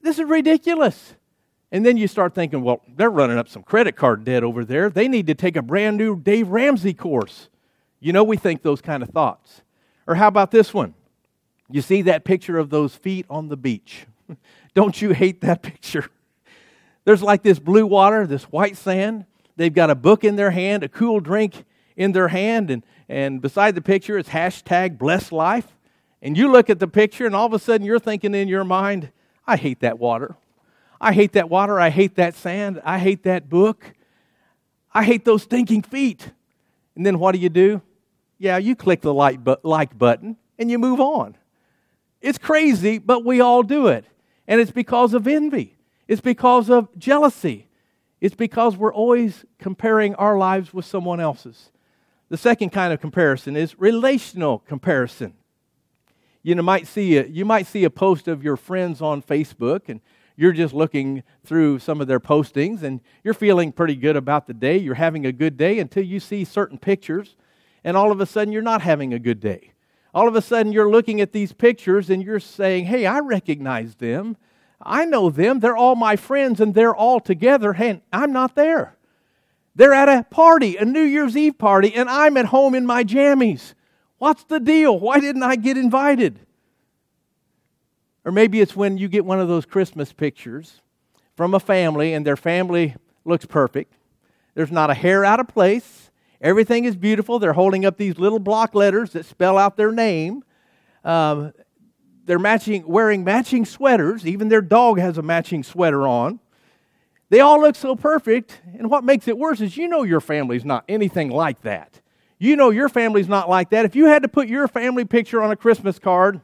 This 0.00 0.18
is 0.18 0.24
ridiculous. 0.24 1.14
And 1.72 1.86
then 1.86 1.96
you 1.96 2.06
start 2.06 2.34
thinking, 2.34 2.62
well, 2.62 2.82
they're 2.96 3.10
running 3.10 3.38
up 3.38 3.48
some 3.48 3.62
credit 3.62 3.96
card 3.96 4.24
debt 4.24 4.44
over 4.44 4.62
there. 4.62 4.90
They 4.90 5.08
need 5.08 5.26
to 5.28 5.34
take 5.34 5.56
a 5.56 5.62
brand 5.62 5.96
new 5.96 6.20
Dave 6.20 6.48
Ramsey 6.48 6.92
course. 6.92 7.48
You 7.98 8.12
know, 8.12 8.22
we 8.22 8.36
think 8.36 8.62
those 8.62 8.82
kind 8.82 9.02
of 9.02 9.08
thoughts. 9.08 9.62
Or 10.06 10.16
how 10.16 10.28
about 10.28 10.50
this 10.50 10.74
one? 10.74 10.92
You 11.70 11.80
see 11.80 12.02
that 12.02 12.24
picture 12.24 12.58
of 12.58 12.68
those 12.68 12.94
feet 12.94 13.24
on 13.30 13.48
the 13.48 13.56
beach. 13.56 14.06
Don't 14.74 15.00
you 15.00 15.12
hate 15.12 15.40
that 15.40 15.62
picture? 15.62 16.10
There's 17.06 17.22
like 17.22 17.42
this 17.42 17.58
blue 17.58 17.86
water, 17.86 18.26
this 18.26 18.44
white 18.44 18.76
sand. 18.76 19.24
They've 19.56 19.72
got 19.72 19.88
a 19.88 19.94
book 19.94 20.24
in 20.24 20.36
their 20.36 20.50
hand, 20.50 20.82
a 20.82 20.88
cool 20.88 21.20
drink 21.20 21.64
in 21.96 22.12
their 22.12 22.28
hand, 22.28 22.70
and, 22.70 22.82
and 23.08 23.40
beside 23.40 23.74
the 23.74 23.82
picture 23.82 24.18
is 24.18 24.26
hashtag 24.26 24.98
blessed 24.98 25.32
life. 25.32 25.68
And 26.20 26.36
you 26.36 26.52
look 26.52 26.68
at 26.68 26.78
the 26.78 26.88
picture, 26.88 27.24
and 27.24 27.34
all 27.34 27.46
of 27.46 27.54
a 27.54 27.58
sudden 27.58 27.86
you're 27.86 27.98
thinking 27.98 28.34
in 28.34 28.48
your 28.48 28.64
mind, 28.64 29.10
I 29.46 29.56
hate 29.56 29.80
that 29.80 29.98
water. 29.98 30.36
I 31.02 31.12
hate 31.12 31.32
that 31.32 31.50
water. 31.50 31.80
I 31.80 31.90
hate 31.90 32.14
that 32.14 32.34
sand. 32.36 32.80
I 32.84 32.98
hate 32.98 33.24
that 33.24 33.48
book. 33.48 33.92
I 34.94 35.02
hate 35.02 35.24
those 35.24 35.42
stinking 35.42 35.82
feet. 35.82 36.30
And 36.94 37.04
then 37.04 37.18
what 37.18 37.32
do 37.32 37.38
you 37.38 37.48
do? 37.48 37.82
Yeah, 38.38 38.58
you 38.58 38.76
click 38.76 39.00
the 39.00 39.12
like, 39.12 39.42
bu- 39.42 39.56
like 39.64 39.98
button 39.98 40.36
and 40.58 40.70
you 40.70 40.78
move 40.78 41.00
on. 41.00 41.36
It's 42.20 42.38
crazy, 42.38 42.98
but 42.98 43.24
we 43.24 43.40
all 43.40 43.64
do 43.64 43.88
it. 43.88 44.04
And 44.46 44.60
it's 44.60 44.70
because 44.70 45.12
of 45.14 45.26
envy, 45.26 45.76
it's 46.06 46.20
because 46.20 46.70
of 46.70 46.88
jealousy, 46.98 47.68
it's 48.20 48.36
because 48.36 48.76
we're 48.76 48.94
always 48.94 49.44
comparing 49.58 50.14
our 50.16 50.38
lives 50.38 50.72
with 50.72 50.84
someone 50.84 51.18
else's. 51.20 51.70
The 52.28 52.36
second 52.36 52.70
kind 52.70 52.92
of 52.92 53.00
comparison 53.00 53.56
is 53.56 53.78
relational 53.78 54.60
comparison. 54.60 55.34
you 56.42 56.54
know, 56.54 56.62
might 56.62 56.86
see 56.86 57.16
a, 57.16 57.26
you 57.26 57.44
might 57.44 57.66
see 57.66 57.84
a 57.84 57.90
post 57.90 58.28
of 58.28 58.42
your 58.44 58.56
friends 58.56 59.00
on 59.00 59.22
Facebook 59.22 59.88
and 59.88 60.00
you're 60.42 60.52
just 60.52 60.74
looking 60.74 61.22
through 61.44 61.78
some 61.78 62.00
of 62.00 62.08
their 62.08 62.18
postings 62.18 62.82
and 62.82 63.00
you're 63.22 63.32
feeling 63.32 63.70
pretty 63.70 63.94
good 63.94 64.16
about 64.16 64.48
the 64.48 64.52
day. 64.52 64.76
You're 64.76 64.96
having 64.96 65.24
a 65.24 65.30
good 65.30 65.56
day 65.56 65.78
until 65.78 66.04
you 66.04 66.18
see 66.18 66.44
certain 66.44 66.78
pictures 66.78 67.36
and 67.84 67.96
all 67.96 68.10
of 68.10 68.20
a 68.20 68.26
sudden 68.26 68.52
you're 68.52 68.60
not 68.60 68.82
having 68.82 69.14
a 69.14 69.20
good 69.20 69.38
day. 69.38 69.72
All 70.12 70.26
of 70.26 70.34
a 70.34 70.42
sudden 70.42 70.72
you're 70.72 70.90
looking 70.90 71.20
at 71.20 71.32
these 71.32 71.52
pictures 71.52 72.10
and 72.10 72.22
you're 72.24 72.40
saying, 72.40 72.86
"Hey, 72.86 73.06
I 73.06 73.20
recognize 73.20 73.94
them. 73.94 74.36
I 74.82 75.04
know 75.04 75.30
them. 75.30 75.60
They're 75.60 75.76
all 75.76 75.94
my 75.94 76.16
friends 76.16 76.60
and 76.60 76.74
they're 76.74 76.94
all 76.94 77.20
together. 77.20 77.74
Hey, 77.74 78.02
I'm 78.12 78.32
not 78.32 78.56
there." 78.56 78.96
They're 79.76 79.94
at 79.94 80.08
a 80.08 80.24
party, 80.24 80.76
a 80.76 80.84
New 80.84 81.04
Year's 81.04 81.36
Eve 81.36 81.56
party, 81.56 81.94
and 81.94 82.10
I'm 82.10 82.36
at 82.36 82.46
home 82.46 82.74
in 82.74 82.84
my 82.84 83.04
jammies. 83.04 83.74
What's 84.18 84.44
the 84.44 84.60
deal? 84.60 84.98
Why 84.98 85.20
didn't 85.20 85.44
I 85.44 85.54
get 85.54 85.78
invited? 85.78 86.40
Or 88.24 88.32
maybe 88.32 88.60
it's 88.60 88.76
when 88.76 88.98
you 88.98 89.08
get 89.08 89.24
one 89.24 89.40
of 89.40 89.48
those 89.48 89.66
Christmas 89.66 90.12
pictures 90.12 90.80
from 91.36 91.54
a 91.54 91.60
family 91.60 92.14
and 92.14 92.26
their 92.26 92.36
family 92.36 92.94
looks 93.24 93.46
perfect. 93.46 93.94
There's 94.54 94.70
not 94.70 94.90
a 94.90 94.94
hair 94.94 95.24
out 95.24 95.40
of 95.40 95.48
place. 95.48 96.10
Everything 96.40 96.84
is 96.84 96.96
beautiful. 96.96 97.38
They're 97.38 97.52
holding 97.52 97.84
up 97.84 97.96
these 97.96 98.18
little 98.18 98.38
block 98.38 98.74
letters 98.74 99.12
that 99.12 99.24
spell 99.24 99.58
out 99.58 99.76
their 99.76 99.92
name. 99.92 100.44
Um, 101.04 101.52
they're 102.24 102.38
matching, 102.38 102.86
wearing 102.86 103.24
matching 103.24 103.64
sweaters. 103.64 104.26
Even 104.26 104.48
their 104.48 104.60
dog 104.60 104.98
has 104.98 105.18
a 105.18 105.22
matching 105.22 105.62
sweater 105.62 106.06
on. 106.06 106.40
They 107.30 107.40
all 107.40 107.60
look 107.60 107.76
so 107.76 107.96
perfect. 107.96 108.60
And 108.78 108.90
what 108.90 109.04
makes 109.04 109.26
it 109.26 109.38
worse 109.38 109.60
is 109.60 109.76
you 109.76 109.88
know 109.88 110.02
your 110.02 110.20
family's 110.20 110.64
not 110.64 110.84
anything 110.88 111.30
like 111.30 111.62
that. 111.62 112.00
You 112.38 112.56
know 112.56 112.70
your 112.70 112.88
family's 112.88 113.28
not 113.28 113.48
like 113.48 113.70
that. 113.70 113.84
If 113.84 113.96
you 113.96 114.06
had 114.06 114.22
to 114.22 114.28
put 114.28 114.48
your 114.48 114.68
family 114.68 115.04
picture 115.04 115.40
on 115.42 115.50
a 115.50 115.56
Christmas 115.56 115.98
card, 115.98 116.40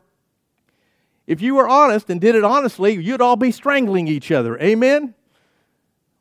if 1.28 1.42
you 1.42 1.54
were 1.54 1.68
honest 1.68 2.08
and 2.08 2.18
did 2.18 2.34
it 2.34 2.42
honestly, 2.42 2.94
you'd 2.94 3.20
all 3.20 3.36
be 3.36 3.52
strangling 3.52 4.08
each 4.08 4.32
other. 4.32 4.58
Amen? 4.60 5.14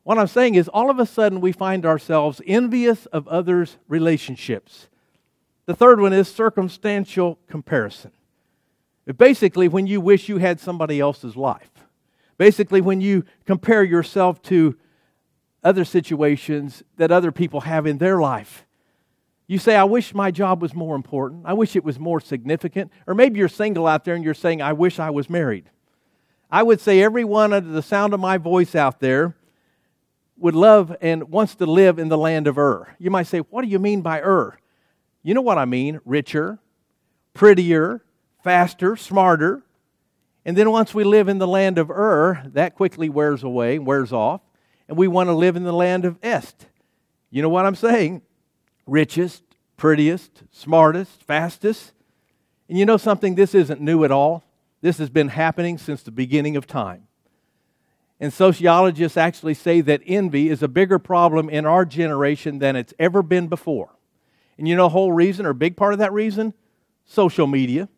What 0.04 0.18
I'm 0.18 0.26
saying 0.26 0.54
is, 0.54 0.68
all 0.68 0.90
of 0.90 0.98
a 0.98 1.06
sudden, 1.06 1.40
we 1.40 1.50
find 1.50 1.86
ourselves 1.86 2.42
envious 2.46 3.06
of 3.06 3.26
others' 3.26 3.78
relationships. 3.88 4.88
The 5.64 5.74
third 5.74 5.98
one 6.00 6.12
is 6.12 6.28
circumstantial 6.28 7.38
comparison. 7.48 8.12
Basically, 9.16 9.66
when 9.66 9.86
you 9.86 10.02
wish 10.02 10.28
you 10.28 10.36
had 10.36 10.60
somebody 10.60 11.00
else's 11.00 11.36
life. 11.36 11.70
Basically, 12.36 12.82
when 12.82 13.00
you 13.00 13.24
compare 13.46 13.82
yourself 13.82 14.42
to 14.42 14.76
other 15.64 15.86
situations 15.86 16.82
that 16.98 17.10
other 17.10 17.32
people 17.32 17.62
have 17.62 17.86
in 17.86 17.96
their 17.96 18.20
life. 18.20 18.66
You 19.48 19.58
say, 19.58 19.74
I 19.74 19.84
wish 19.84 20.14
my 20.14 20.30
job 20.30 20.60
was 20.60 20.74
more 20.74 20.94
important. 20.94 21.46
I 21.46 21.54
wish 21.54 21.74
it 21.74 21.82
was 21.82 21.98
more 21.98 22.20
significant. 22.20 22.92
Or 23.06 23.14
maybe 23.14 23.38
you're 23.38 23.48
single 23.48 23.86
out 23.86 24.04
there 24.04 24.14
and 24.14 24.22
you're 24.22 24.34
saying, 24.34 24.60
I 24.60 24.74
wish 24.74 24.98
I 24.98 25.08
was 25.08 25.30
married. 25.30 25.70
I 26.50 26.62
would 26.62 26.80
say 26.80 27.02
everyone 27.02 27.54
under 27.54 27.70
the 27.70 27.82
sound 27.82 28.12
of 28.12 28.20
my 28.20 28.36
voice 28.36 28.74
out 28.74 29.00
there 29.00 29.34
would 30.36 30.54
love 30.54 30.94
and 31.00 31.30
wants 31.30 31.54
to 31.56 31.66
live 31.66 31.98
in 31.98 32.08
the 32.08 32.18
land 32.18 32.46
of 32.46 32.58
Ur. 32.58 32.94
You 32.98 33.10
might 33.10 33.26
say, 33.26 33.38
What 33.38 33.62
do 33.62 33.68
you 33.68 33.78
mean 33.78 34.02
by 34.02 34.20
Ur? 34.20 34.56
You 35.22 35.34
know 35.34 35.40
what 35.40 35.58
I 35.58 35.64
mean 35.64 36.00
richer, 36.04 36.58
prettier, 37.34 38.04
faster, 38.44 38.96
smarter. 38.96 39.62
And 40.44 40.56
then 40.56 40.70
once 40.70 40.94
we 40.94 41.04
live 41.04 41.28
in 41.28 41.38
the 41.38 41.48
land 41.48 41.78
of 41.78 41.90
Ur, 41.90 42.42
that 42.52 42.74
quickly 42.74 43.08
wears 43.08 43.42
away, 43.42 43.78
wears 43.78 44.12
off, 44.12 44.42
and 44.88 44.96
we 44.96 45.08
want 45.08 45.28
to 45.28 45.34
live 45.34 45.56
in 45.56 45.64
the 45.64 45.72
land 45.72 46.04
of 46.04 46.18
Est. 46.22 46.66
You 47.30 47.42
know 47.42 47.48
what 47.48 47.66
I'm 47.66 47.74
saying? 47.74 48.22
Richest, 48.88 49.42
prettiest, 49.76 50.42
smartest, 50.50 51.22
fastest. 51.22 51.92
And 52.68 52.78
you 52.78 52.84
know 52.84 52.96
something? 52.96 53.34
This 53.34 53.54
isn't 53.54 53.80
new 53.80 54.04
at 54.04 54.10
all. 54.10 54.44
This 54.80 54.98
has 54.98 55.10
been 55.10 55.28
happening 55.28 55.78
since 55.78 56.02
the 56.02 56.10
beginning 56.10 56.56
of 56.56 56.66
time. 56.66 57.04
And 58.20 58.32
sociologists 58.32 59.16
actually 59.16 59.54
say 59.54 59.80
that 59.82 60.00
envy 60.04 60.48
is 60.48 60.62
a 60.62 60.68
bigger 60.68 60.98
problem 60.98 61.48
in 61.48 61.66
our 61.66 61.84
generation 61.84 62.58
than 62.58 62.74
it's 62.74 62.94
ever 62.98 63.22
been 63.22 63.46
before. 63.46 63.94
And 64.56 64.66
you 64.66 64.74
know 64.74 64.84
the 64.84 64.88
whole 64.90 65.12
reason, 65.12 65.46
or 65.46 65.50
a 65.50 65.54
big 65.54 65.76
part 65.76 65.92
of 65.92 66.00
that 66.00 66.12
reason? 66.12 66.52
Social 67.04 67.46
media. 67.46 67.88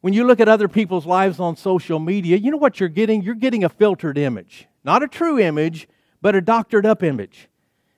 When 0.00 0.12
you 0.12 0.26
look 0.26 0.40
at 0.40 0.48
other 0.48 0.66
people's 0.66 1.06
lives 1.06 1.38
on 1.38 1.56
social 1.56 2.00
media, 2.00 2.36
you 2.36 2.50
know 2.50 2.56
what 2.56 2.80
you're 2.80 2.88
getting? 2.88 3.22
You're 3.22 3.36
getting 3.36 3.62
a 3.62 3.68
filtered 3.68 4.18
image. 4.18 4.66
Not 4.82 5.04
a 5.04 5.08
true 5.08 5.38
image, 5.38 5.88
but 6.20 6.34
a 6.34 6.40
doctored 6.40 6.84
up 6.84 7.04
image. 7.04 7.48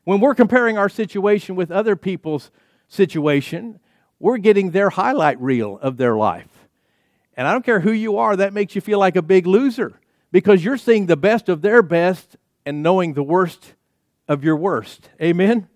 When 0.05 0.21
we're 0.21 0.35
comparing 0.35 0.79
our 0.79 0.89
situation 0.89 1.57
with 1.57 1.71
other 1.71 1.97
people's 1.97 2.51
situation, 2.89 3.81
we're 4.19 4.39
getting 4.39 4.71
their 4.71 4.91
highlight 4.91 5.41
reel 5.41 5.79
of 5.81 5.97
their 5.97 6.17
life. 6.17 6.69
And 7.37 7.49
I 7.49 7.53
don't 7.53 7.65
care 7.65 7.81
who 7.81 7.93
you 7.93 8.19
are, 8.19 8.37
that 8.37 8.53
makes 8.53 8.75
you 8.75 8.81
feel 8.81 8.99
like 8.99 9.17
a 9.17 9.23
big 9.23 9.47
loser 9.47 9.99
because 10.31 10.65
you're 10.65 10.77
seeing 10.77 11.07
the 11.07 11.17
best 11.17 11.49
of 11.49 11.63
their 11.63 11.83
best 11.83 12.37
and 12.65 12.83
knowing 12.83 13.15
the 13.15 13.23
worst 13.23 13.75
of 14.29 14.45
your 14.45 14.57
worst. 14.57 15.11
Amen? 15.21 15.69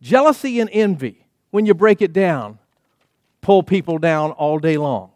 Jealousy 0.00 0.60
and 0.60 0.70
envy, 0.72 1.26
when 1.50 1.66
you 1.66 1.74
break 1.74 2.02
it 2.02 2.12
down, 2.12 2.58
pull 3.40 3.62
people 3.62 3.98
down 3.98 4.32
all 4.32 4.58
day 4.58 4.76
long. 4.76 5.10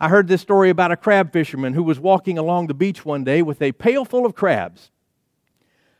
I 0.00 0.08
heard 0.08 0.28
this 0.28 0.42
story 0.42 0.70
about 0.70 0.92
a 0.92 0.96
crab 0.96 1.32
fisherman 1.32 1.72
who 1.74 1.82
was 1.82 2.00
walking 2.00 2.36
along 2.36 2.66
the 2.66 2.74
beach 2.74 3.04
one 3.04 3.24
day 3.24 3.42
with 3.42 3.62
a 3.62 3.72
pail 3.72 4.04
full 4.04 4.26
of 4.26 4.34
crabs. 4.34 4.90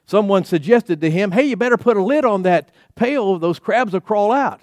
Someone 0.07 0.45
suggested 0.45 1.01
to 1.01 1.11
him, 1.11 1.33
Hey, 1.33 1.45
you 1.45 1.57
better 1.57 1.77
put 1.77 1.97
a 1.97 2.03
lid 2.03 2.25
on 2.25 2.43
that 2.43 2.71
pail, 2.95 3.39
those 3.39 3.59
crabs 3.59 3.93
will 3.93 4.01
crawl 4.01 4.33
out. 4.33 4.61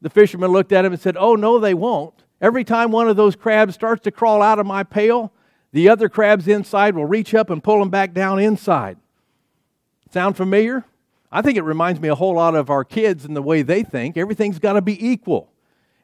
The 0.00 0.10
fisherman 0.10 0.50
looked 0.50 0.72
at 0.72 0.84
him 0.84 0.92
and 0.92 1.00
said, 1.00 1.16
Oh, 1.16 1.36
no, 1.36 1.58
they 1.58 1.74
won't. 1.74 2.14
Every 2.40 2.64
time 2.64 2.90
one 2.90 3.08
of 3.08 3.16
those 3.16 3.36
crabs 3.36 3.74
starts 3.74 4.02
to 4.02 4.10
crawl 4.10 4.42
out 4.42 4.58
of 4.58 4.66
my 4.66 4.82
pail, 4.82 5.32
the 5.72 5.88
other 5.88 6.08
crabs 6.08 6.48
inside 6.48 6.94
will 6.94 7.06
reach 7.06 7.34
up 7.34 7.50
and 7.50 7.62
pull 7.62 7.78
them 7.78 7.88
back 7.88 8.12
down 8.12 8.38
inside. 8.38 8.98
Sound 10.12 10.36
familiar? 10.36 10.84
I 11.30 11.40
think 11.40 11.56
it 11.56 11.62
reminds 11.62 11.98
me 11.98 12.08
a 12.08 12.14
whole 12.14 12.34
lot 12.34 12.54
of 12.54 12.68
our 12.68 12.84
kids 12.84 13.24
and 13.24 13.34
the 13.34 13.40
way 13.40 13.62
they 13.62 13.82
think. 13.82 14.16
Everything's 14.16 14.58
got 14.58 14.74
to 14.74 14.82
be 14.82 15.06
equal. 15.06 15.50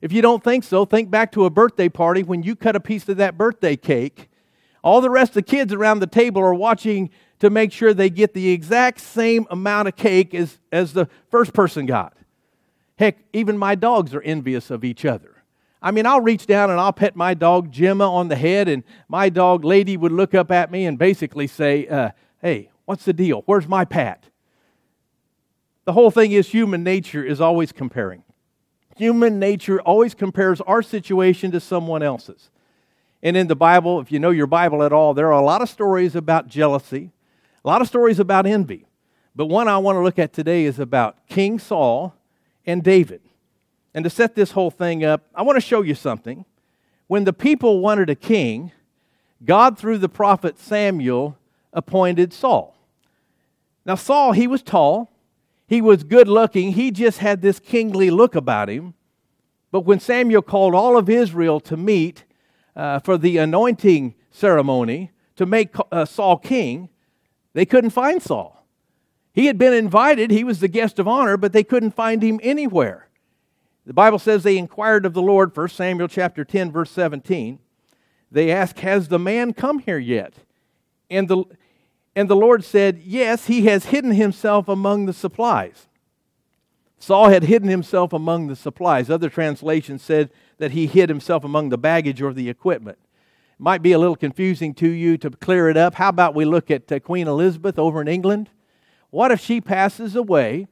If 0.00 0.12
you 0.12 0.22
don't 0.22 0.42
think 0.42 0.64
so, 0.64 0.84
think 0.84 1.10
back 1.10 1.32
to 1.32 1.44
a 1.44 1.50
birthday 1.50 1.88
party 1.88 2.22
when 2.22 2.42
you 2.42 2.56
cut 2.56 2.76
a 2.76 2.80
piece 2.80 3.08
of 3.08 3.18
that 3.18 3.36
birthday 3.36 3.76
cake. 3.76 4.30
All 4.82 5.00
the 5.00 5.10
rest 5.10 5.32
of 5.32 5.34
the 5.34 5.42
kids 5.42 5.72
around 5.72 5.98
the 5.98 6.06
table 6.06 6.40
are 6.40 6.54
watching 6.54 7.10
to 7.40 7.50
make 7.50 7.72
sure 7.72 7.94
they 7.94 8.10
get 8.10 8.34
the 8.34 8.50
exact 8.50 9.00
same 9.00 9.46
amount 9.50 9.88
of 9.88 9.96
cake 9.96 10.34
as, 10.34 10.58
as 10.72 10.92
the 10.92 11.08
first 11.30 11.52
person 11.52 11.86
got. 11.86 12.14
Heck, 12.98 13.18
even 13.32 13.56
my 13.56 13.74
dogs 13.74 14.14
are 14.14 14.22
envious 14.22 14.70
of 14.70 14.84
each 14.84 15.04
other. 15.04 15.42
I 15.80 15.92
mean, 15.92 16.06
I'll 16.06 16.20
reach 16.20 16.46
down 16.46 16.70
and 16.70 16.80
I'll 16.80 16.92
pet 16.92 17.14
my 17.14 17.34
dog 17.34 17.70
Gemma 17.70 18.12
on 18.12 18.28
the 18.28 18.36
head, 18.36 18.68
and 18.68 18.82
my 19.08 19.28
dog 19.28 19.64
Lady 19.64 19.96
would 19.96 20.10
look 20.10 20.34
up 20.34 20.50
at 20.50 20.72
me 20.72 20.86
and 20.86 20.98
basically 20.98 21.46
say, 21.46 21.86
uh, 21.86 22.10
Hey, 22.42 22.70
what's 22.84 23.04
the 23.04 23.12
deal? 23.12 23.42
Where's 23.46 23.68
my 23.68 23.84
pat? 23.84 24.24
The 25.84 25.92
whole 25.92 26.10
thing 26.10 26.32
is 26.32 26.48
human 26.48 26.82
nature 26.82 27.24
is 27.24 27.40
always 27.40 27.72
comparing. 27.72 28.24
Human 28.96 29.38
nature 29.38 29.80
always 29.80 30.14
compares 30.14 30.60
our 30.62 30.82
situation 30.82 31.52
to 31.52 31.60
someone 31.60 32.02
else's. 32.02 32.50
And 33.22 33.36
in 33.36 33.46
the 33.46 33.56
Bible, 33.56 34.00
if 34.00 34.12
you 34.12 34.18
know 34.18 34.30
your 34.30 34.46
Bible 34.46 34.82
at 34.82 34.92
all, 34.92 35.14
there 35.14 35.28
are 35.28 35.40
a 35.40 35.44
lot 35.44 35.62
of 35.62 35.68
stories 35.68 36.14
about 36.14 36.48
jealousy, 36.48 37.10
a 37.68 37.70
lot 37.70 37.82
of 37.82 37.88
stories 37.88 38.18
about 38.18 38.46
envy. 38.46 38.86
But 39.36 39.46
one 39.46 39.68
I 39.68 39.76
want 39.76 39.96
to 39.96 40.00
look 40.00 40.18
at 40.18 40.32
today 40.32 40.64
is 40.64 40.78
about 40.78 41.26
King 41.28 41.58
Saul 41.58 42.14
and 42.64 42.82
David. 42.82 43.20
And 43.92 44.04
to 44.04 44.10
set 44.10 44.34
this 44.34 44.52
whole 44.52 44.70
thing 44.70 45.04
up, 45.04 45.26
I 45.34 45.42
want 45.42 45.56
to 45.56 45.60
show 45.60 45.82
you 45.82 45.94
something. 45.94 46.46
When 47.08 47.24
the 47.24 47.32
people 47.34 47.80
wanted 47.80 48.08
a 48.08 48.14
king, 48.14 48.72
God, 49.44 49.78
through 49.78 49.98
the 49.98 50.08
prophet 50.08 50.58
Samuel, 50.58 51.36
appointed 51.74 52.32
Saul. 52.32 52.74
Now, 53.84 53.96
Saul, 53.96 54.32
he 54.32 54.46
was 54.46 54.62
tall, 54.62 55.12
he 55.66 55.82
was 55.82 56.04
good 56.04 56.26
looking, 56.26 56.72
he 56.72 56.90
just 56.90 57.18
had 57.18 57.42
this 57.42 57.60
kingly 57.60 58.10
look 58.10 58.34
about 58.34 58.70
him. 58.70 58.94
But 59.70 59.82
when 59.82 60.00
Samuel 60.00 60.40
called 60.40 60.74
all 60.74 60.96
of 60.96 61.10
Israel 61.10 61.60
to 61.60 61.76
meet 61.76 62.24
uh, 62.74 63.00
for 63.00 63.18
the 63.18 63.36
anointing 63.36 64.14
ceremony 64.30 65.10
to 65.36 65.44
make 65.44 65.74
uh, 65.92 66.06
Saul 66.06 66.38
king, 66.38 66.88
they 67.52 67.66
couldn't 67.66 67.90
find 67.90 68.22
Saul. 68.22 68.66
He 69.32 69.46
had 69.46 69.58
been 69.58 69.72
invited, 69.72 70.30
he 70.30 70.44
was 70.44 70.60
the 70.60 70.68
guest 70.68 70.98
of 70.98 71.06
honor, 71.06 71.36
but 71.36 71.52
they 71.52 71.64
couldn't 71.64 71.92
find 71.92 72.22
him 72.22 72.40
anywhere. 72.42 73.08
The 73.86 73.94
Bible 73.94 74.18
says 74.18 74.42
they 74.42 74.58
inquired 74.58 75.06
of 75.06 75.14
the 75.14 75.22
Lord, 75.22 75.56
1 75.56 75.68
Samuel 75.68 76.08
chapter 76.08 76.44
10, 76.44 76.72
verse 76.72 76.90
17. 76.90 77.58
They 78.30 78.50
asked, 78.50 78.80
Has 78.80 79.08
the 79.08 79.18
man 79.18 79.54
come 79.54 79.78
here 79.78 79.98
yet? 79.98 80.34
And 81.08 81.28
the, 81.28 81.44
and 82.14 82.28
the 82.28 82.36
Lord 82.36 82.64
said, 82.64 83.00
Yes, 83.04 83.46
he 83.46 83.64
has 83.66 83.86
hidden 83.86 84.10
himself 84.10 84.68
among 84.68 85.06
the 85.06 85.12
supplies. 85.12 85.86
Saul 86.98 87.28
had 87.28 87.44
hidden 87.44 87.68
himself 87.68 88.12
among 88.12 88.48
the 88.48 88.56
supplies. 88.56 89.08
Other 89.08 89.30
translations 89.30 90.02
said 90.02 90.30
that 90.58 90.72
he 90.72 90.86
hid 90.86 91.08
himself 91.08 91.44
among 91.44 91.68
the 91.68 91.78
baggage 91.78 92.20
or 92.20 92.34
the 92.34 92.50
equipment 92.50 92.98
might 93.58 93.82
be 93.82 93.92
a 93.92 93.98
little 93.98 94.16
confusing 94.16 94.72
to 94.74 94.88
you 94.88 95.18
to 95.18 95.30
clear 95.30 95.68
it 95.68 95.76
up. 95.76 95.94
How 95.94 96.10
about 96.10 96.34
we 96.34 96.44
look 96.44 96.70
at 96.70 96.90
uh, 96.92 97.00
Queen 97.00 97.26
Elizabeth 97.26 97.78
over 97.78 98.00
in 98.00 98.08
England? 98.08 98.50
What 99.10 99.32
if 99.32 99.40
she 99.40 99.60
passes 99.60 100.14
away 100.14 100.68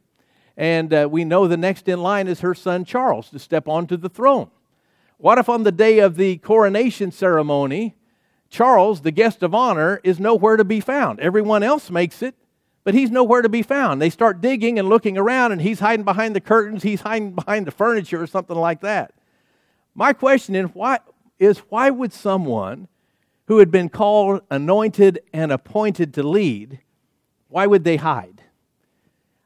and 0.56 0.94
uh, 0.94 1.08
we 1.10 1.24
know 1.24 1.48
the 1.48 1.56
next 1.56 1.88
in 1.88 2.00
line 2.02 2.28
is 2.28 2.40
her 2.40 2.54
son 2.54 2.84
Charles 2.84 3.30
to 3.30 3.38
step 3.38 3.68
onto 3.68 3.96
the 3.96 4.08
throne? 4.08 4.50
What 5.18 5.38
if 5.38 5.48
on 5.48 5.64
the 5.64 5.72
day 5.72 5.98
of 5.98 6.16
the 6.16 6.36
coronation 6.38 7.10
ceremony, 7.10 7.96
Charles, 8.48 9.00
the 9.00 9.10
guest 9.10 9.42
of 9.42 9.54
honor, 9.54 10.00
is 10.04 10.20
nowhere 10.20 10.56
to 10.56 10.64
be 10.64 10.80
found? 10.80 11.20
Everyone 11.20 11.62
else 11.62 11.90
makes 11.90 12.22
it, 12.22 12.34
but 12.84 12.94
he's 12.94 13.10
nowhere 13.10 13.42
to 13.42 13.48
be 13.48 13.62
found. 13.62 14.00
They 14.00 14.10
start 14.10 14.40
digging 14.40 14.78
and 14.78 14.88
looking 14.88 15.18
around, 15.18 15.52
and 15.52 15.60
he's 15.60 15.80
hiding 15.80 16.04
behind 16.04 16.36
the 16.36 16.40
curtains, 16.40 16.82
he's 16.82 17.00
hiding 17.00 17.32
behind 17.32 17.66
the 17.66 17.70
furniture, 17.70 18.22
or 18.22 18.26
something 18.26 18.56
like 18.56 18.82
that. 18.82 19.14
My 19.94 20.12
question 20.12 20.54
is 20.54 20.66
why, 20.74 21.00
is 21.38 21.58
why 21.68 21.90
would 21.90 22.12
someone 22.12 22.88
who 23.46 23.58
had 23.58 23.70
been 23.70 23.88
called, 23.88 24.42
anointed, 24.50 25.20
and 25.32 25.52
appointed 25.52 26.12
to 26.14 26.22
lead, 26.22 26.80
why 27.48 27.66
would 27.66 27.84
they 27.84 27.96
hide? 27.96 28.42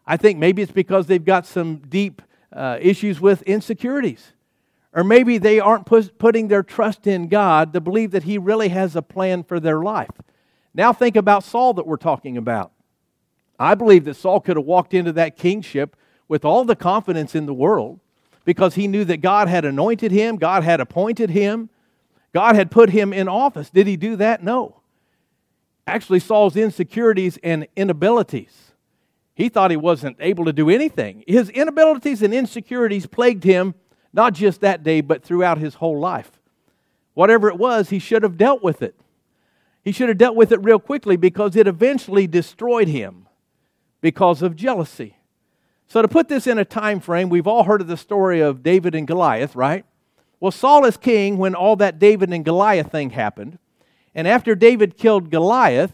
I 0.06 0.16
think 0.16 0.38
maybe 0.38 0.62
it's 0.62 0.72
because 0.72 1.06
they've 1.06 1.24
got 1.24 1.46
some 1.46 1.76
deep 1.76 2.22
uh, 2.52 2.78
issues 2.80 3.20
with 3.20 3.42
insecurities. 3.42 4.32
Or 4.92 5.04
maybe 5.04 5.38
they 5.38 5.60
aren't 5.60 5.86
putting 5.86 6.48
their 6.48 6.64
trust 6.64 7.06
in 7.06 7.28
God 7.28 7.72
to 7.74 7.80
believe 7.80 8.10
that 8.10 8.24
He 8.24 8.38
really 8.38 8.68
has 8.68 8.96
a 8.96 9.02
plan 9.02 9.44
for 9.44 9.60
their 9.60 9.80
life. 9.82 10.10
Now 10.74 10.92
think 10.92 11.14
about 11.14 11.44
Saul 11.44 11.74
that 11.74 11.86
we're 11.86 11.96
talking 11.96 12.36
about. 12.36 12.72
I 13.58 13.74
believe 13.74 14.04
that 14.06 14.16
Saul 14.16 14.40
could 14.40 14.56
have 14.56 14.66
walked 14.66 14.94
into 14.94 15.12
that 15.12 15.36
kingship 15.36 15.94
with 16.26 16.44
all 16.44 16.64
the 16.64 16.74
confidence 16.74 17.34
in 17.34 17.46
the 17.46 17.54
world 17.54 18.00
because 18.44 18.74
he 18.74 18.88
knew 18.88 19.04
that 19.04 19.18
God 19.18 19.48
had 19.48 19.64
anointed 19.64 20.10
him, 20.10 20.36
God 20.36 20.64
had 20.64 20.80
appointed 20.80 21.30
him, 21.30 21.68
God 22.32 22.54
had 22.54 22.70
put 22.70 22.90
him 22.90 23.12
in 23.12 23.28
office. 23.28 23.70
Did 23.70 23.86
he 23.86 23.96
do 23.96 24.16
that? 24.16 24.42
No. 24.42 24.80
Actually, 25.86 26.20
Saul's 26.20 26.56
insecurities 26.56 27.38
and 27.42 27.66
inabilities. 27.74 28.72
He 29.34 29.48
thought 29.48 29.70
he 29.70 29.76
wasn't 29.76 30.16
able 30.20 30.44
to 30.44 30.52
do 30.52 30.70
anything. 30.70 31.24
His 31.26 31.48
inabilities 31.48 32.22
and 32.22 32.32
insecurities 32.32 33.06
plagued 33.06 33.44
him 33.44 33.74
not 34.12 34.34
just 34.34 34.60
that 34.60 34.82
day, 34.82 35.00
but 35.00 35.22
throughout 35.22 35.58
his 35.58 35.74
whole 35.74 35.98
life. 35.98 36.30
Whatever 37.14 37.48
it 37.48 37.56
was, 37.56 37.90
he 37.90 37.98
should 37.98 38.22
have 38.22 38.36
dealt 38.36 38.62
with 38.62 38.82
it. 38.82 38.94
He 39.82 39.92
should 39.92 40.08
have 40.08 40.18
dealt 40.18 40.36
with 40.36 40.52
it 40.52 40.62
real 40.62 40.78
quickly 40.78 41.16
because 41.16 41.56
it 41.56 41.66
eventually 41.66 42.26
destroyed 42.26 42.88
him 42.88 43.26
because 44.00 44.42
of 44.42 44.56
jealousy. 44.56 45.16
So 45.86 46.02
to 46.02 46.08
put 46.08 46.28
this 46.28 46.46
in 46.46 46.58
a 46.58 46.64
time 46.64 47.00
frame, 47.00 47.28
we've 47.30 47.46
all 47.46 47.64
heard 47.64 47.80
of 47.80 47.88
the 47.88 47.96
story 47.96 48.40
of 48.40 48.62
David 48.62 48.94
and 48.94 49.06
Goliath, 49.06 49.56
right? 49.56 49.84
Well, 50.40 50.50
Saul 50.50 50.86
is 50.86 50.96
king 50.96 51.36
when 51.36 51.54
all 51.54 51.76
that 51.76 51.98
David 51.98 52.32
and 52.32 52.44
Goliath 52.44 52.90
thing 52.90 53.10
happened. 53.10 53.58
And 54.14 54.26
after 54.26 54.54
David 54.54 54.96
killed 54.96 55.30
Goliath, 55.30 55.92